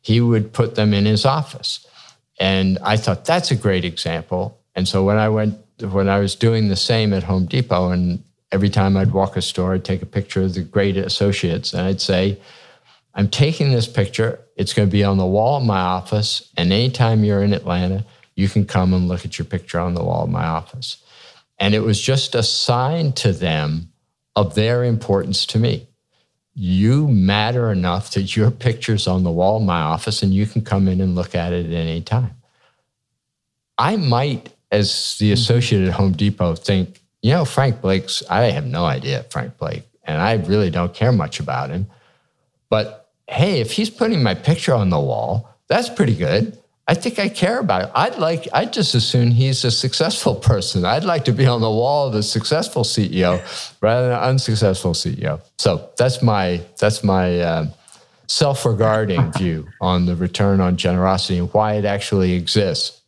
he 0.03 0.21
would 0.21 0.53
put 0.53 0.75
them 0.75 0.93
in 0.93 1.07
his 1.07 1.25
office. 1.25 1.87
And 2.39 2.79
I 2.83 2.97
thought 2.99 3.25
that's 3.25 3.51
a 3.51 3.57
great 3.57 3.85
example. 3.85 4.59
And 4.75 4.87
so 4.87 5.03
when 5.05 5.17
I 5.17 5.29
went, 5.31 5.59
when 5.81 6.09
I 6.09 6.19
was 6.19 6.35
doing 6.35 6.69
the 6.69 6.77
same 6.77 7.15
at 7.15 7.23
Home 7.23 7.47
Depot, 7.47 7.91
and 7.91 8.23
every 8.53 8.69
time 8.69 8.97
I'd 8.97 9.13
walk 9.13 9.37
a 9.37 9.43
store, 9.43 9.75
I'd 9.75 9.85
take 9.85 10.03
a 10.03 10.07
picture 10.07 10.43
of 10.43 10.55
the 10.55 10.63
great 10.63 10.97
associates 10.97 11.73
and 11.73 11.83
I'd 11.83 12.01
say, 12.01 12.39
I'm 13.15 13.29
taking 13.29 13.73
this 13.73 13.89
picture. 13.89 14.41
It's 14.57 14.73
going 14.73 14.89
to 14.89 14.93
be 14.93 15.05
on 15.05 15.19
the 15.19 15.27
wall 15.27 15.59
of 15.59 15.65
my 15.65 15.81
office. 15.81 16.49
And 16.57 16.73
anytime 16.73 17.25
you're 17.25 17.43
in 17.43 17.53
Atlanta, 17.53 18.05
you 18.35 18.49
can 18.49 18.65
come 18.65 18.95
and 18.95 19.09
look 19.09 19.25
at 19.25 19.39
your 19.39 19.47
picture 19.47 19.81
on 19.81 19.95
the 19.95 20.05
wall 20.05 20.25
of 20.25 20.31
my 20.31 20.47
office. 20.47 21.03
And 21.59 21.75
it 21.75 21.81
was 21.81 22.01
just 22.01 22.35
a 22.35 22.43
sign 22.43 23.13
to 23.15 23.33
them 23.33 23.93
of 24.37 24.55
their 24.55 24.85
importance 24.85 25.45
to 25.47 25.59
me. 25.59 25.87
You 26.55 27.09
matter 27.09 27.71
enough 27.71 28.13
that 28.13 28.37
your 28.37 28.51
picture's 28.51 29.07
on 29.07 29.25
the 29.25 29.31
wall 29.31 29.59
of 29.59 29.63
my 29.63 29.81
office 29.81 30.23
and 30.23 30.33
you 30.33 30.47
can 30.47 30.63
come 30.63 30.89
in 30.89 31.01
and 31.01 31.15
look 31.15 31.35
at 31.35 31.53
it 31.53 31.67
at 31.67 31.73
any 31.73 32.01
time. 32.01 32.35
I 33.79 33.97
might, 33.97 34.53
as 34.71 35.17
the 35.19 35.27
mm-hmm. 35.27 35.33
associate 35.35 35.89
at 35.89 35.95
Home 35.95 36.13
Depot, 36.13 36.55
think, 36.55 37.01
you 37.23 37.33
know, 37.33 37.45
Frank 37.45 37.81
Blake's, 37.81 38.23
I 38.29 38.45
have 38.45 38.67
no 38.67 38.85
idea 38.85 39.25
Frank 39.31 39.59
Blake, 39.59 39.85
and 40.05 40.21
I 40.21 40.35
really 40.35 40.71
don't 40.71 40.95
care 40.95 41.13
much 41.13 41.41
about 41.41 41.71
him. 41.71 41.87
But 42.71 43.11
hey, 43.29 43.61
if 43.61 43.73
he's 43.73 43.91
putting 43.91 44.23
my 44.23 44.35
picture 44.35 44.73
on 44.75 44.89
the 44.89 44.99
wall, 44.99 45.51
that's 45.69 45.91
pretty 45.91 46.15
good. 46.15 46.57
I 46.89 46.95
think 46.95 47.21
I 47.21 47.29
care 47.29 47.61
about 47.61 47.83
it. 47.83 47.91
I'd 47.95 48.17
like, 48.17 48.49
I'd 48.53 48.73
just 48.73 48.95
assume 48.97 49.31
he's 49.31 49.65
a 49.65 49.71
successful 49.71 50.35
person. 50.51 50.85
I'd 50.85 51.05
like 51.05 51.25
to 51.27 51.33
be 51.33 51.47
on 51.47 51.61
the 51.61 51.71
wall 51.71 52.09
of 52.09 52.15
a 52.15 52.23
successful 52.23 52.83
CEO 52.83 53.41
rather 53.81 54.09
than 54.09 54.17
an 54.17 54.25
unsuccessful 54.25 54.93
CEO. 54.93 55.41
So 55.59 55.91
that's 55.99 56.23
my, 56.23 56.61
that's 56.79 57.05
my 57.05 57.39
uh, 57.41 57.67
self-regarding 58.27 59.33
view 59.39 59.69
on 59.81 60.07
the 60.07 60.17
return 60.17 60.61
on 60.61 60.77
generosity 60.77 61.39
and 61.39 61.53
why 61.53 61.75
it 61.75 61.85
actually 61.85 62.33
exists. 62.33 63.03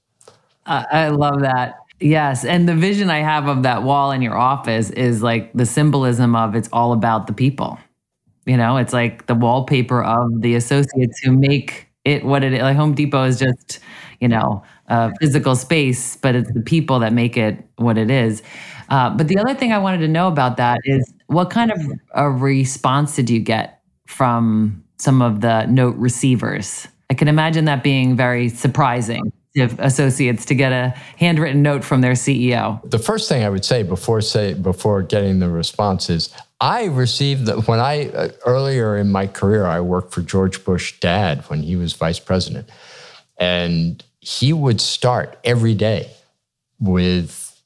I 0.66 0.86
I 0.90 1.08
love 1.08 1.40
that. 1.40 1.78
Yes. 1.98 2.44
And 2.44 2.68
the 2.68 2.74
vision 2.74 3.10
I 3.10 3.18
have 3.18 3.48
of 3.48 3.62
that 3.62 3.82
wall 3.82 4.10
in 4.10 4.22
your 4.22 4.36
office 4.36 4.90
is 4.90 5.22
like 5.22 5.52
the 5.52 5.66
symbolism 5.66 6.34
of 6.34 6.54
it's 6.54 6.68
all 6.72 6.92
about 6.92 7.26
the 7.26 7.32
people. 7.32 7.78
You 8.46 8.56
know, 8.56 8.76
it's 8.76 8.92
like 8.92 9.26
the 9.26 9.34
wallpaper 9.34 10.02
of 10.02 10.40
the 10.40 10.54
associates 10.54 11.20
who 11.20 11.32
make 11.32 11.88
it 12.04 12.24
what 12.24 12.42
it 12.42 12.52
is. 12.52 12.62
Like 12.62 12.76
Home 12.76 12.94
Depot 12.94 13.24
is 13.24 13.38
just, 13.38 13.78
you 14.20 14.28
know, 14.28 14.62
a 14.88 15.12
physical 15.20 15.54
space, 15.54 16.16
but 16.16 16.34
it's 16.34 16.52
the 16.52 16.60
people 16.60 16.98
that 17.00 17.12
make 17.12 17.36
it 17.36 17.64
what 17.76 17.96
it 17.96 18.10
is. 18.10 18.42
Uh, 18.88 19.10
but 19.10 19.28
the 19.28 19.38
other 19.38 19.54
thing 19.54 19.72
I 19.72 19.78
wanted 19.78 19.98
to 19.98 20.08
know 20.08 20.28
about 20.28 20.56
that 20.56 20.80
is 20.84 21.12
what 21.26 21.50
kind 21.50 21.70
of 21.70 21.80
a 22.14 22.30
response 22.30 23.16
did 23.16 23.30
you 23.30 23.40
get 23.40 23.80
from 24.06 24.84
some 24.98 25.22
of 25.22 25.40
the 25.40 25.66
note 25.66 25.96
receivers? 25.96 26.88
I 27.10 27.14
can 27.14 27.28
imagine 27.28 27.64
that 27.66 27.82
being 27.82 28.16
very 28.16 28.48
surprising 28.48 29.32
to 29.54 29.64
associates 29.78 30.44
to 30.46 30.54
get 30.54 30.72
a 30.72 30.94
handwritten 31.16 31.62
note 31.62 31.84
from 31.84 32.00
their 32.00 32.12
CEO. 32.12 32.80
the 32.90 32.98
first 32.98 33.28
thing 33.28 33.44
I 33.44 33.50
would 33.50 33.64
say 33.64 33.82
before 33.82 34.20
say 34.20 34.54
before 34.54 35.02
getting 35.02 35.38
the 35.38 35.48
response 35.48 36.08
is 36.08 36.30
I 36.62 36.84
received 36.84 37.46
the, 37.46 37.60
when 37.62 37.80
I 37.80 38.08
uh, 38.10 38.28
earlier 38.46 38.96
in 38.96 39.10
my 39.10 39.26
career 39.26 39.66
I 39.66 39.80
worked 39.80 40.14
for 40.14 40.22
George 40.22 40.64
Bush 40.64 40.98
dad 41.00 41.42
when 41.48 41.64
he 41.64 41.74
was 41.74 41.92
vice 41.92 42.20
president. 42.20 42.70
And 43.36 44.02
he 44.20 44.52
would 44.52 44.80
start 44.80 45.36
every 45.42 45.74
day 45.74 46.08
with 46.78 47.60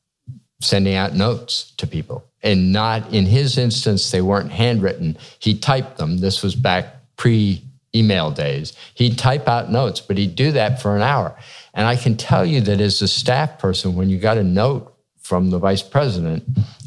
sending 0.62 0.94
out 0.94 1.14
notes 1.14 1.72
to 1.76 1.86
people. 1.86 2.24
And 2.42 2.72
not 2.72 3.12
in 3.12 3.26
his 3.26 3.58
instance 3.58 4.10
they 4.10 4.22
weren't 4.22 4.50
handwritten. 4.50 5.18
He 5.40 5.58
typed 5.58 5.98
them. 5.98 6.18
This 6.18 6.42
was 6.42 6.54
back 6.54 6.96
pre 7.16 7.62
email 7.94 8.30
days. 8.30 8.72
He'd 8.94 9.18
type 9.18 9.46
out 9.46 9.70
notes 9.70 10.00
but 10.00 10.16
he'd 10.16 10.36
do 10.36 10.52
that 10.52 10.80
for 10.80 10.96
an 10.96 11.02
hour. 11.02 11.36
And 11.74 11.86
i 11.86 11.96
can 11.96 12.16
tell 12.16 12.46
you 12.46 12.62
that 12.62 12.80
as 12.80 13.02
a 13.02 13.08
staff 13.08 13.58
person 13.58 13.94
when 13.94 14.08
you 14.08 14.16
got 14.18 14.38
a 14.38 14.42
note 14.42 14.94
from 15.20 15.50
the 15.50 15.58
vice 15.58 15.82
president 15.82 16.44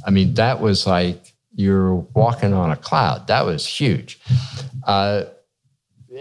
i 0.07 0.09
mean 0.09 0.33
that 0.33 0.61
was 0.61 0.87
like 0.87 1.28
you're 1.59 1.95
walking 1.95 2.53
on 2.53 2.71
a 2.71 2.77
cloud 2.77 3.27
that 3.27 3.45
was 3.45 3.65
huge 3.67 4.19
uh, 4.85 5.25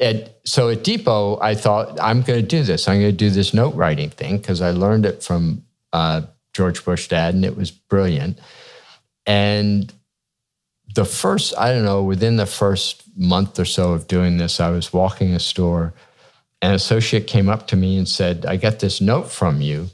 at, 0.01 0.38
so 0.44 0.68
at 0.68 0.85
Depot, 0.85 1.38
I 1.40 1.55
thought 1.55 1.98
I'm 2.01 2.22
going 2.22 2.40
to 2.40 2.46
do 2.46 2.62
this. 2.62 2.88
I'm 2.88 3.01
going 3.01 3.12
to 3.12 3.16
do 3.16 3.31
this 3.31 3.55
note 3.55 3.74
writing 3.74 4.11
thing 4.11 4.38
because 4.38 4.61
I 4.61 4.70
learned 4.70 5.07
it 5.07 5.22
from 5.22 5.62
uh, 5.92 6.22
George 6.53 6.85
Bush 6.85 7.09
dad, 7.09 7.35
and 7.35 7.44
it 7.44 7.57
was 7.57 7.70
brilliant. 7.70 8.38
And 9.27 9.92
the 10.94 11.05
first, 11.05 11.55
I 11.59 11.72
don't 11.72 11.85
know, 11.85 12.03
within 12.03 12.37
the 12.37 12.46
first 12.46 13.03
month 13.16 13.59
or 13.59 13.64
so 13.64 13.92
of 13.92 14.07
doing 14.07 14.38
this, 14.38 14.61
I 14.61 14.70
was 14.70 14.92
walking 14.92 15.35
a 15.35 15.40
store. 15.40 15.94
An 16.61 16.74
associate 16.74 17.27
came 17.27 17.48
up 17.48 17.68
to 17.68 17.77
me 17.77 17.96
and 17.96 18.09
said, 18.09 18.44
"I 18.46 18.57
got 18.57 18.81
this 18.81 19.01
note 19.01 19.31
from 19.31 19.61
you. 19.61 19.90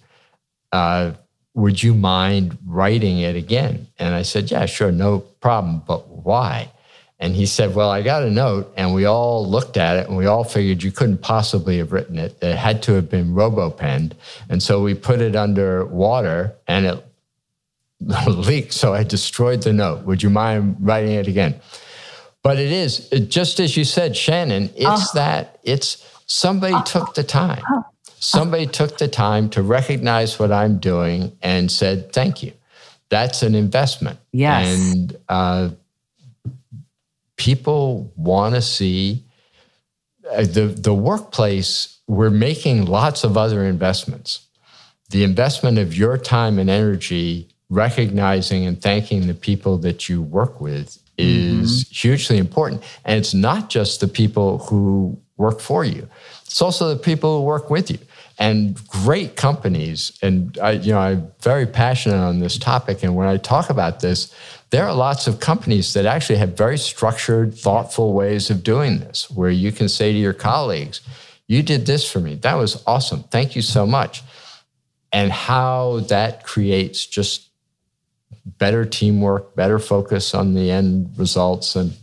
Uh, 0.73 1.13
would 1.55 1.83
you 1.83 1.95
mind 1.95 2.59
writing 2.67 3.19
it 3.21 3.37
again?" 3.37 3.87
And 3.99 4.15
I 4.15 4.23
said, 4.23 4.51
"Yeah, 4.51 4.67
sure, 4.67 4.93
no 4.93 5.21
problem. 5.41 5.83
But 5.87 6.09
why?" 6.09 6.71
And 7.21 7.35
he 7.35 7.47
said, 7.47 7.75
Well, 7.75 7.91
I 7.91 8.03
got 8.03 8.23
a 8.23 8.31
note, 8.31 8.73
and 8.77 8.93
we 8.93 9.07
all 9.07 9.49
looked 9.49 9.77
at 9.77 9.97
it 9.97 10.09
and 10.09 10.17
we 10.17 10.27
all 10.27 10.45
figured 10.45 10.83
you 10.83 10.91
couldn't 10.91 11.19
possibly 11.23 11.79
have 11.79 11.93
written 11.93 12.19
it. 12.19 12.37
It 12.43 12.57
had 12.57 12.83
to 12.83 12.93
have 12.93 13.09
been 13.09 13.35
robopenned. 13.35 14.13
And 14.51 14.63
so 14.63 14.83
we 14.83 14.93
put 14.93 15.21
it 15.21 15.37
under 15.37 15.87
water 15.87 16.53
and 16.67 16.87
it 16.87 17.05
leaked. 18.27 18.75
So 18.75 18.93
I 18.93 19.05
destroyed 19.05 19.63
the 19.63 19.73
note. 19.73 20.05
Would 20.05 20.23
you 20.23 20.31
mind 20.31 20.77
writing 20.81 21.13
it 21.13 21.29
again? 21.29 21.55
But 22.43 22.59
it 22.59 22.71
is, 22.71 23.09
it- 23.11 23.31
just 23.31 23.59
as 23.59 23.77
you 23.77 23.85
said, 23.85 24.17
Shannon, 24.17 24.65
it's 24.77 24.85
uh-huh. 24.85 25.15
that, 25.15 25.61
it's 25.63 26.07
somebody 26.27 26.75
uh-huh. 26.75 26.85
took 26.85 27.15
the 27.15 27.25
time. 27.25 27.63
Uh-huh. 27.63 27.83
Somebody 28.25 28.67
took 28.67 28.99
the 28.99 29.09
time 29.09 29.51
to 29.51 29.63
recognize 29.63 30.39
what 30.39 30.51
I'm 30.51 30.79
doing 30.79 31.37
and 31.43 31.71
said, 31.71 32.13
Thank 32.13 32.43
you. 32.43 32.53
That's 33.11 33.43
an 33.43 33.55
investment. 33.55 34.19
Yes. 34.33 34.93
And, 34.93 35.17
uh, 35.29 35.71
people 37.37 38.13
want 38.17 38.55
to 38.55 38.63
see 38.63 39.23
uh, 40.31 40.45
the 40.45 40.67
the 40.67 40.95
workplace 40.95 41.99
we're 42.07 42.31
making 42.31 42.87
lots 42.87 43.25
of 43.25 43.37
other 43.37 43.65
investments. 43.65 44.47
The 45.11 45.25
investment 45.25 45.79
of 45.79 45.97
your 45.97 46.19
time 46.19 46.59
and 46.59 46.71
energy 46.71 47.49
recognizing 47.71 48.67
and 48.67 48.81
thanking 48.81 49.27
the 49.27 49.35
people 49.35 49.79
that 49.79 50.09
you 50.09 50.23
work 50.23 50.61
with 50.61 50.99
is 51.17 51.85
mm-hmm. 51.85 51.95
hugely 51.95 52.39
important. 52.39 52.83
And 53.05 53.19
it's 53.19 53.35
not 53.35 53.71
just 53.71 54.01
the 54.01 54.09
people 54.09 54.59
who 54.59 55.19
work 55.37 55.61
for 55.61 55.85
you. 55.85 56.09
It's 56.45 56.61
also 56.61 56.89
the 56.95 57.01
people 57.01 57.39
who 57.39 57.45
work 57.45 57.71
with 57.71 57.91
you. 57.91 57.99
And 58.39 58.85
great 58.89 59.37
companies, 59.37 60.19
and 60.21 60.59
I, 60.59 60.73
you 60.73 60.93
know, 60.93 60.99
I'm 60.99 61.33
very 61.41 61.67
passionate 61.67 62.17
on 62.17 62.41
this 62.41 62.59
topic. 62.59 63.05
And 63.05 63.15
when 63.15 63.29
I 63.29 63.37
talk 63.37 63.71
about 63.71 64.01
this, 64.01 64.35
there 64.71 64.85
are 64.85 64.95
lots 64.95 65.29
of 65.29 65.39
companies 65.39 65.93
that 65.93 66.05
actually 66.05 66.39
have 66.39 66.57
very 66.57 66.77
structured, 66.77 67.55
thoughtful 67.55 68.13
ways 68.13 68.51
of 68.51 68.65
doing 68.65 68.99
this, 68.99 69.31
where 69.31 69.51
you 69.51 69.71
can 69.71 69.89
say 69.89 70.13
to 70.13 70.19
your 70.19 70.33
colleagues, 70.33 71.01
You 71.47 71.63
did 71.63 71.87
this 71.87 72.11
for 72.11 72.19
me. 72.19 72.35
That 72.37 72.55
was 72.55 72.83
awesome. 72.87 73.23
Thank 73.25 73.55
you 73.55 73.63
so 73.63 73.87
much. 73.87 74.25
And 75.13 75.31
how 75.31 76.01
that 76.09 76.43
creates 76.43 77.07
just 77.07 77.49
better 78.45 78.85
teamwork, 78.85 79.55
better 79.55 79.79
focus 79.79 80.35
on 80.35 80.55
the 80.55 80.71
end 80.71 81.11
results. 81.17 81.77
And 81.77 81.95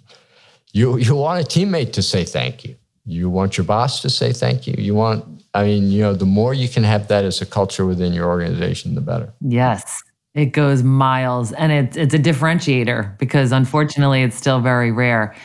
you, 0.73 0.97
you 0.97 1.15
want 1.15 1.43
a 1.43 1.59
teammate 1.59 1.93
to 1.93 2.01
say 2.01 2.23
thank 2.23 2.63
you. 2.63 2.75
You 3.05 3.29
want 3.29 3.57
your 3.57 3.65
boss 3.65 4.01
to 4.03 4.09
say 4.09 4.31
thank 4.31 4.67
you. 4.67 4.75
You 4.77 4.95
want, 4.95 5.40
I 5.53 5.65
mean, 5.65 5.91
you 5.91 6.01
know, 6.01 6.13
the 6.13 6.25
more 6.25 6.53
you 6.53 6.69
can 6.69 6.83
have 6.83 7.07
that 7.09 7.25
as 7.25 7.41
a 7.41 7.45
culture 7.45 7.85
within 7.85 8.13
your 8.13 8.27
organization, 8.27 8.95
the 8.95 9.01
better. 9.01 9.33
Yes. 9.41 10.01
It 10.33 10.47
goes 10.47 10.81
miles 10.81 11.51
and 11.51 11.73
it's 11.73 11.97
it's 11.97 12.13
a 12.13 12.19
differentiator 12.19 13.17
because 13.17 13.51
unfortunately 13.51 14.23
it's 14.23 14.37
still 14.37 14.61
very 14.61 14.91
rare. 14.91 15.35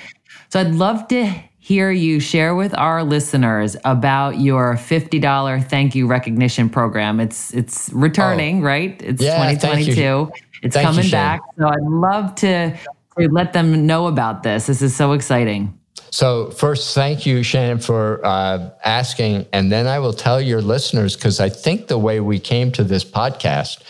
So 0.49 0.61
I'd 0.61 0.75
love 0.75 1.09
to 1.09 1.25
hear 1.67 1.91
you 1.91 2.21
share 2.21 2.55
with 2.55 2.73
our 2.79 3.03
listeners 3.03 3.77
about 3.85 4.39
your 4.39 4.75
$50 4.75 5.69
thank 5.69 5.97
you 5.97 6.07
recognition 6.07 6.71
program. 6.71 7.19
It's 7.19 7.53
it's 7.53 7.91
returning, 7.93 8.61
oh. 8.61 8.67
right? 8.67 9.03
It's 9.03 9.21
yeah, 9.21 9.53
2022. 9.53 10.31
It's 10.63 10.75
thank 10.75 10.87
coming 10.87 11.07
you, 11.07 11.11
back. 11.11 11.41
So 11.59 11.67
I'd 11.67 11.83
love 11.83 12.37
to, 12.37 12.71
to 13.19 13.29
let 13.33 13.53
them 13.53 13.85
know 13.85 14.07
about 14.07 14.45
this. 14.45 14.67
This 14.67 14.81
is 14.81 14.95
so 14.95 15.11
exciting. 15.11 15.77
So, 16.11 16.51
first, 16.51 16.95
thank 16.95 17.27
you, 17.27 17.43
Shannon, 17.43 17.79
for 17.79 18.25
uh, 18.25 18.71
asking. 18.85 19.47
And 19.53 19.71
then 19.71 19.87
I 19.87 19.99
will 19.99 20.13
tell 20.13 20.41
your 20.41 20.63
listeners, 20.63 21.17
because 21.17 21.41
I 21.41 21.49
think 21.49 21.89
the 21.89 21.99
way 21.99 22.21
we 22.21 22.39
came 22.39 22.73
to 22.73 22.85
this 22.85 23.05
podcast 23.05 23.83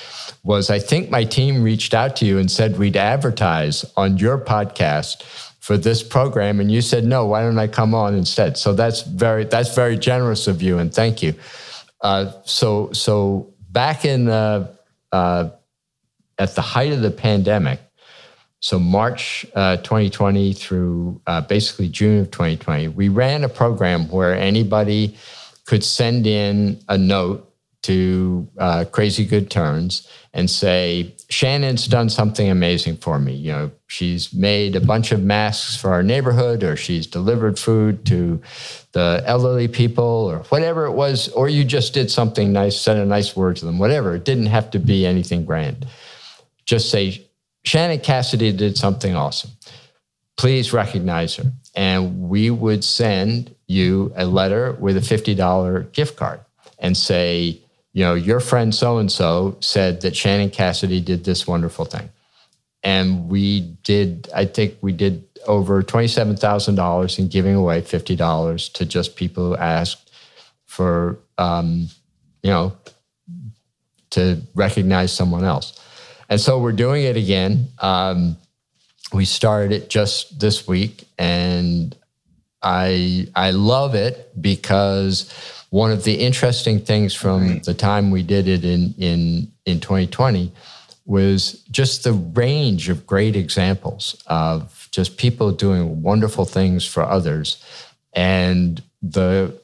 was 0.43 0.71
I 0.71 0.79
think 0.79 1.11
my 1.11 1.25
team 1.25 1.63
reached 1.63 1.95
out 1.95 2.17
to 2.17 2.25
you 2.27 2.39
and 2.39 2.51
said 2.51 2.79
we'd 2.79 2.97
advertise 2.97 3.85
on 3.97 4.19
your 4.19 4.39
podcast 4.39 5.23
for 5.61 5.77
this 5.77 6.03
program. 6.03 6.61
And 6.61 6.71
you 6.71 6.81
said, 6.81 7.05
no, 7.05 7.27
why 7.27 7.43
don't 7.43 7.59
I 7.59 7.67
come 7.67 7.95
on 7.95 8.15
instead? 8.15 8.57
So 8.57 8.73
that's 8.73 9.03
very, 9.03 9.45
that's 9.45 9.75
very 9.75 9.99
generous 9.99 10.47
of 10.47 10.63
you. 10.63 10.79
And 10.79 10.95
thank 10.95 11.23
you. 11.23 11.35
Uh, 12.01 12.33
so, 12.45 12.93
so 12.93 13.53
back 13.71 14.05
in, 14.05 14.27
the 14.27 14.71
uh, 15.13 15.51
at 16.39 16.55
the 16.55 16.63
height 16.63 16.93
of 16.93 17.01
the 17.01 17.11
pandemic, 17.11 17.81
so 18.61 18.79
March 18.79 19.47
uh, 19.55 19.77
2020 19.79 20.53
through 20.53 21.21
uh, 21.27 21.41
basically 21.43 21.89
June 21.89 22.21
of 22.21 22.31
2020, 22.31 22.89
we 22.89 23.09
ran 23.09 23.45
a 23.45 23.49
program 23.49 24.09
where 24.09 24.35
anybody 24.35 25.17
could 25.67 25.85
send 25.85 26.27
in 26.27 26.81
a 26.89 26.97
note 26.97 27.53
to 27.83 28.49
uh, 28.59 28.85
Crazy 28.91 29.25
Good 29.25 29.51
Turns 29.51 30.09
and 30.33 30.51
say, 30.51 31.15
Shannon's 31.29 31.87
done 31.87 32.09
something 32.09 32.51
amazing 32.51 32.97
for 32.97 33.19
me. 33.19 33.35
You 33.35 33.53
know, 33.53 33.71
she's 33.87 34.35
made 34.35 34.75
a 34.75 34.81
bunch 34.81 35.13
of 35.13 35.23
masks 35.23 35.77
for 35.77 35.93
our 35.93 36.03
neighborhood, 36.03 36.65
or 36.65 36.77
she's 36.77 37.07
delivered 37.07 37.59
food 37.59 38.05
to 38.07 38.43
the 38.93 39.23
elderly 39.25 39.69
people, 39.69 40.05
or 40.05 40.39
whatever 40.49 40.87
it 40.87 40.93
was, 40.93 41.29
or 41.29 41.49
you 41.49 41.65
just 41.65 41.95
did 41.95 42.11
something 42.11 42.53
nice, 42.53 42.77
said 42.81 42.97
a 42.97 43.05
nice 43.05 43.37
word 43.37 43.57
to 43.57 43.65
them, 43.65 43.79
whatever. 43.79 44.17
It 44.17 44.25
didn't 44.25 44.47
have 44.47 44.71
to 44.73 44.79
be 44.79 45.07
anything 45.07 45.45
grand. 45.45 45.87
Just 46.65 46.91
say, 46.91 47.26
Shannon 47.67 47.99
Cassidy 47.99 48.53
did 48.53 48.79
something 48.79 49.17
awesome. 49.17 49.51
Please 50.37 50.73
recognize 50.73 51.35
her. 51.35 51.51
And 51.75 52.29
we 52.29 52.49
would 52.49 52.85
send 52.85 53.55
you 53.67 54.13
a 54.17 54.25
letter 54.25 54.73
with 54.73 54.97
a 54.97 55.01
$50 55.01 55.93
gift 55.93 56.17
card 56.17 56.41
and 56.79 56.97
say, 56.97 57.61
you 57.93 58.05
know, 58.05 58.15
your 58.15 58.39
friend 58.39 58.73
so 58.73 58.99
and 58.99 59.11
so 59.11 59.57
said 59.61 60.03
that 60.03 60.15
Shannon 60.15 60.51
Cassidy 60.51 61.01
did 61.01 61.25
this 61.25 61.47
wonderful 61.47 61.85
thing. 61.85 62.09
And 62.85 63.29
we 63.29 63.63
did, 63.83 64.29
I 64.33 64.45
think 64.45 64.77
we 64.81 64.93
did 64.93 65.25
over 65.49 65.83
$27,000 65.83 67.19
in 67.19 67.29
giving 67.29 67.57
away 67.57 67.81
$50 67.83 68.73
to 68.75 68.87
just 68.87 69.17
people 69.17 69.49
who 69.49 69.57
asked 69.57 70.13
for, 70.67 71.19
um, 71.37 71.89
you 72.45 72.51
know, 72.51 72.77
to 74.11 74.41
recognize 74.55 75.13
someone 75.13 75.43
else. 75.43 75.81
And 76.29 76.41
so 76.41 76.59
we're 76.59 76.73
doing 76.73 77.05
it 77.05 77.17
again. 77.17 77.69
Um, 77.79 78.37
we 79.13 79.25
started 79.25 79.73
it 79.73 79.91
just 79.91 80.41
this 80.41 80.67
week, 80.67 81.07
and 81.19 81.97
I 82.63 83.29
I 83.35 83.51
love 83.53 83.95
it 83.95 84.31
because 84.41 85.33
one 85.71 85.93
of 85.93 86.05
the 86.05 86.15
interesting 86.15 86.81
things 86.81 87.15
from 87.15 87.61
the 87.61 87.75
time 87.75 88.11
we 88.11 88.23
did 88.23 88.49
it 88.49 88.65
in 88.65 88.95
in 88.99 89.53
in 89.65 89.81
2020 89.81 90.53
was 91.05 91.63
just 91.71 92.03
the 92.03 92.13
range 92.13 92.89
of 92.89 93.07
great 93.07 93.37
examples 93.37 94.21
of 94.27 94.89
just 94.91 95.17
people 95.17 95.53
doing 95.53 96.03
wonderful 96.03 96.45
things 96.45 96.85
for 96.85 97.05
others 97.05 97.63
and 98.13 98.83
the 99.03 99.57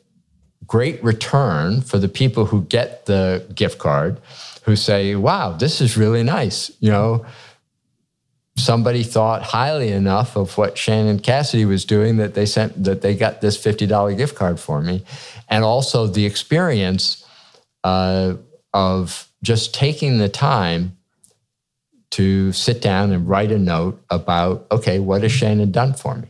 great 0.67 1.03
return 1.03 1.81
for 1.81 1.99
the 1.99 2.09
people 2.09 2.47
who 2.47 2.63
get 2.63 3.07
the 3.07 3.45
gift 3.55 3.79
card 3.79 4.21
who 4.65 4.77
say, 4.77 5.15
wow, 5.15 5.53
this 5.53 5.81
is 5.81 5.97
really 5.97 6.23
nice. 6.23 6.71
You 6.81 6.91
know, 6.91 7.27
somebody 8.57 9.03
thought 9.03 9.43
highly 9.43 9.89
enough 9.89 10.37
of 10.37 10.57
what 10.57 10.79
Shannon 10.79 11.19
Cassidy 11.19 11.65
was 11.65 11.85
doing 11.85 12.17
that 12.19 12.35
they 12.35 12.47
sent 12.47 12.85
that 12.85 13.03
they 13.03 13.15
got 13.17 13.41
this 13.41 13.63
$50 13.63 14.17
gift 14.17 14.37
card 14.37 14.61
for 14.61 14.81
me. 14.81 15.05
And 15.49 15.65
also 15.65 16.07
the 16.07 16.27
experience 16.27 17.25
uh, 17.85 18.35
of 18.73 19.29
just 19.43 19.75
taking 19.75 20.19
the 20.19 20.29
time 20.29 20.97
to 22.11 22.53
sit 22.53 22.83
down 22.83 23.11
and 23.11 23.27
write 23.27 23.51
a 23.51 23.59
note 23.59 24.01
about, 24.11 24.67
okay, 24.71 24.99
what 24.99 25.23
has 25.23 25.33
Shannon 25.33 25.73
done 25.73 25.95
for 25.95 26.15
me? 26.15 26.29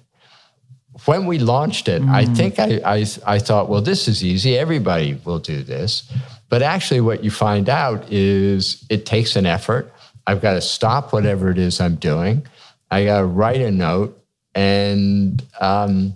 When 1.04 1.26
we 1.26 1.38
launched 1.38 1.88
it, 1.88 2.02
mm. 2.02 2.10
I 2.10 2.26
think 2.26 2.58
I, 2.58 2.80
I, 2.84 3.06
I 3.26 3.38
thought, 3.38 3.68
well, 3.68 3.80
this 3.80 4.06
is 4.06 4.22
easy. 4.22 4.56
Everybody 4.56 5.20
will 5.24 5.38
do 5.38 5.62
this. 5.62 6.10
But 6.48 6.62
actually, 6.62 7.00
what 7.00 7.24
you 7.24 7.30
find 7.30 7.68
out 7.68 8.04
is 8.12 8.84
it 8.90 9.06
takes 9.06 9.36
an 9.36 9.46
effort. 9.46 9.90
I've 10.26 10.42
got 10.42 10.52
to 10.52 10.60
stop 10.60 11.12
whatever 11.12 11.50
it 11.50 11.58
is 11.58 11.80
I'm 11.80 11.96
doing. 11.96 12.46
I 12.90 13.06
got 13.06 13.20
to 13.20 13.24
write 13.24 13.62
a 13.62 13.70
note, 13.70 14.22
and 14.54 15.42
um, 15.60 16.12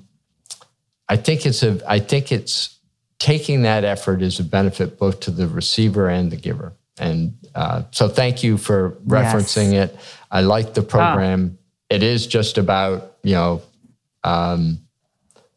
I 1.08 1.16
think 1.16 1.46
it's 1.46 1.62
a. 1.62 1.80
I 1.88 2.00
think 2.00 2.32
it's 2.32 2.78
taking 3.18 3.62
that 3.62 3.82
effort 3.82 4.20
is 4.20 4.38
a 4.38 4.44
benefit 4.44 4.98
both 4.98 5.20
to 5.20 5.30
the 5.30 5.48
receiver 5.48 6.08
and 6.10 6.30
the 6.30 6.36
giver. 6.36 6.74
And 6.98 7.34
uh, 7.54 7.84
so, 7.92 8.08
thank 8.08 8.44
you 8.44 8.58
for 8.58 8.90
referencing 9.06 9.72
yes. 9.72 9.90
it. 9.90 9.98
I 10.30 10.42
like 10.42 10.74
the 10.74 10.82
program. 10.82 11.56
Ah. 11.58 11.62
It 11.88 12.02
is 12.02 12.26
just 12.26 12.58
about 12.58 13.16
you 13.22 13.34
know. 13.34 13.62
Um, 14.26 14.86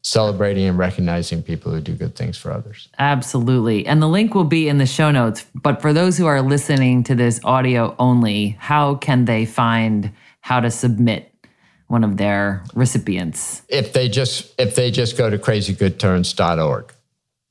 celebrating 0.01 0.65
and 0.65 0.77
recognizing 0.77 1.43
people 1.43 1.71
who 1.71 1.81
do 1.81 1.93
good 1.93 2.15
things 2.15 2.37
for 2.37 2.51
others. 2.51 2.89
Absolutely. 2.97 3.85
And 3.85 4.01
the 4.01 4.07
link 4.07 4.33
will 4.33 4.45
be 4.45 4.69
in 4.69 4.77
the 4.77 4.85
show 4.85 5.11
notes. 5.11 5.45
But 5.53 5.81
for 5.81 5.93
those 5.93 6.17
who 6.17 6.25
are 6.25 6.41
listening 6.41 7.03
to 7.05 7.15
this 7.15 7.39
audio 7.43 7.95
only, 7.99 8.57
how 8.59 8.95
can 8.95 9.25
they 9.25 9.45
find 9.45 10.11
how 10.41 10.61
to 10.61 10.71
submit 10.71 11.33
one 11.87 12.03
of 12.03 12.17
their 12.17 12.63
recipients? 12.73 13.61
If 13.67 13.93
they 13.93 14.07
just 14.07 14.53
if 14.59 14.75
they 14.75 14.91
just 14.91 15.17
go 15.17 15.29
to 15.29 15.37
crazygoodturns.org, 15.37 16.93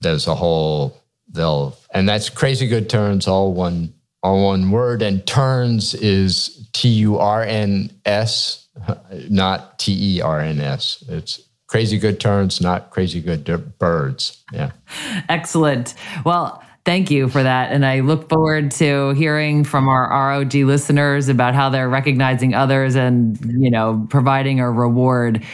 there's 0.01 0.27
a 0.27 0.35
whole 0.35 0.97
they'll 1.31 1.77
and 1.93 2.09
that's 2.09 2.31
crazy 2.31 2.67
good 2.67 2.89
turns 2.89 3.29
all 3.29 3.53
one 3.53 3.93
all 4.23 4.47
one 4.47 4.71
word 4.71 5.03
and 5.03 5.27
turns 5.27 5.95
is 5.95 6.69
T 6.73 6.89
U 6.89 7.19
R 7.19 7.43
N 7.43 7.91
S 8.05 8.69
not 9.31 9.79
T 9.79 10.17
E 10.17 10.21
R 10.21 10.41
N 10.41 10.61
S. 10.61 11.03
It's 11.09 11.41
crazy 11.67 11.99
good 11.99 12.21
turns, 12.21 12.61
not 12.61 12.91
crazy 12.91 13.21
good 13.21 13.79
birds. 13.79 14.43
Yeah. 14.53 14.73
Excellent. 15.29 15.95
Well, 16.25 16.63
thank 16.85 17.11
you 17.11 17.29
for 17.29 17.43
that. 17.43 17.71
And 17.71 17.85
I 17.85 18.01
look 18.01 18.29
forward 18.29 18.71
to 18.73 19.11
hearing 19.11 19.65
from 19.65 19.89
our 19.89 20.09
ROG 20.09 20.55
listeners 20.55 21.29
about 21.29 21.55
how 21.55 21.69
they're 21.69 21.89
recognizing 21.89 22.55
others 22.55 22.95
and, 22.95 23.39
you 23.63 23.71
know, 23.71 24.07
providing 24.09 24.61
a 24.61 24.71
reward. 24.71 25.45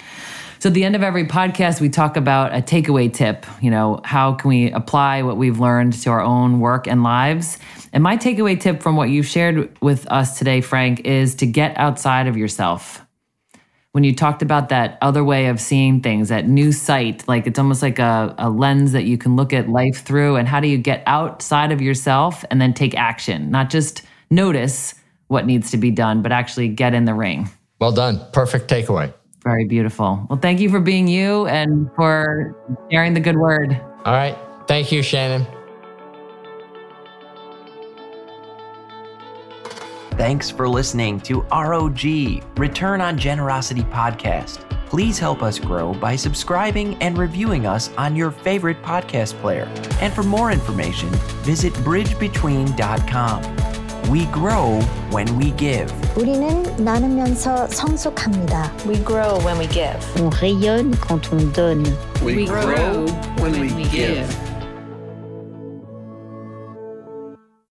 So 0.65 0.69
at 0.69 0.73
the 0.73 0.85
end 0.85 0.97
of 0.97 1.03
every 1.03 1.27
podcast, 1.27 1.83
we 1.83 1.91
talk 1.91 2.17
about 2.17 2.55
a 2.55 2.63
takeaway 2.63 3.13
tip. 3.13 3.45
You 3.61 3.71
know, 3.71 4.01
how 4.03 4.33
can 4.33 4.49
we 4.49 4.71
apply 4.71 5.21
what 5.21 5.37
we've 5.37 5.61
learned 5.61 5.93
to 5.93 6.09
our 6.09 6.23
own 6.23 6.59
work 6.59 6.87
and 6.87 7.03
lives? 7.03 7.59
And 7.93 8.03
my 8.03 8.17
takeaway 8.17 8.59
tip 8.59 8.83
from 8.83 8.97
what 8.97 9.11
you've 9.11 9.27
shared 9.27 9.77
with 9.83 10.11
us 10.11 10.39
today, 10.39 10.63
Frank, 10.63 11.01
is 11.01 11.35
to 11.35 11.47
get 11.47 11.77
outside 11.77 12.29
of 12.29 12.39
yourself 12.39 13.05
when 13.93 14.05
you 14.05 14.15
talked 14.15 14.41
about 14.41 14.71
that 14.71 14.97
other 15.03 15.23
way 15.23 15.49
of 15.49 15.61
seeing 15.61 16.01
things, 16.01 16.31
that 16.31 16.49
new 16.49 16.73
sight, 16.73 17.29
like 17.29 17.47
it's 17.47 17.59
almost 17.59 17.83
like 17.83 17.99
a, 17.99 18.35
a 18.39 18.49
lens 18.49 18.93
that 18.93 19.05
you 19.05 19.19
can 19.19 19.37
look 19.37 19.53
at 19.53 19.69
life 19.69 20.03
through. 20.03 20.37
And 20.37 20.49
how 20.49 20.61
do 20.61 20.69
you 20.69 20.79
get 20.79 21.03
outside 21.05 21.73
of 21.73 21.83
yourself 21.83 22.43
and 22.51 22.59
then 22.59 22.73
take 22.73 22.95
action, 22.95 23.51
not 23.51 23.69
just 23.69 24.01
notice 24.31 24.95
what 25.29 25.45
needs 25.45 25.71
to 25.73 25.77
be 25.77 25.91
done, 25.91 26.23
but 26.23 26.33
actually 26.33 26.69
get 26.69 26.95
in 26.95 27.05
the 27.05 27.13
ring? 27.13 27.51
Well 27.81 27.93
done. 27.93 28.19
Perfect 28.33 28.71
takeaway. 28.71 29.13
Very 29.45 29.67
beautiful. 29.67 30.25
Well, 30.31 30.39
thank 30.39 30.61
you 30.61 30.71
for 30.71 30.81
being 30.81 31.07
you 31.07 31.47
and 31.47 31.91
for 31.95 32.57
sharing 32.91 33.13
the 33.13 33.21
good 33.21 33.37
word. 33.37 33.79
All 34.05 34.15
right. 34.15 34.39
Thank 34.67 34.91
you, 34.91 35.03
Shannon. 35.03 35.47
Thanks 40.13 40.51
for 40.51 40.69
listening 40.69 41.21
to 41.23 41.43
ROG, 41.53 42.01
Return 42.57 43.01
on 43.01 43.19
Generosity 43.19 43.83
Podcast. 43.83 44.61
Please 44.87 45.19
help 45.19 45.43
us 45.43 45.59
grow 45.59 45.93
by 45.93 46.15
subscribing 46.15 46.95
and 47.03 47.19
reviewing 47.19 47.67
us 47.67 47.91
on 47.97 48.15
your 48.15 48.31
favorite 48.31 48.81
podcast 48.83 49.33
player. 49.41 49.69
And 50.01 50.15
for 50.15 50.23
more 50.23 50.53
information, 50.53 51.09
visit 51.43 51.73
bridgebetween.com. 51.75 53.84
We 54.10 54.26
grow 54.32 54.80
when 55.12 55.28
we 55.38 55.52
give. 55.56 55.94
우리는 56.16 56.64
나누면서 56.84 57.68
성숙합니다. 57.68 58.72
We 58.88 58.96
grow 59.04 59.40
when 59.46 59.60
we 59.60 59.68
give. 59.68 59.98
On 60.20 60.32
rayonne 60.42 60.96
quand 61.00 61.32
on 61.32 61.52
donne. 61.54 61.86
We, 62.24 62.46
grow 62.46 63.06
when 63.40 63.76
we 63.76 63.84
give. 63.90 64.43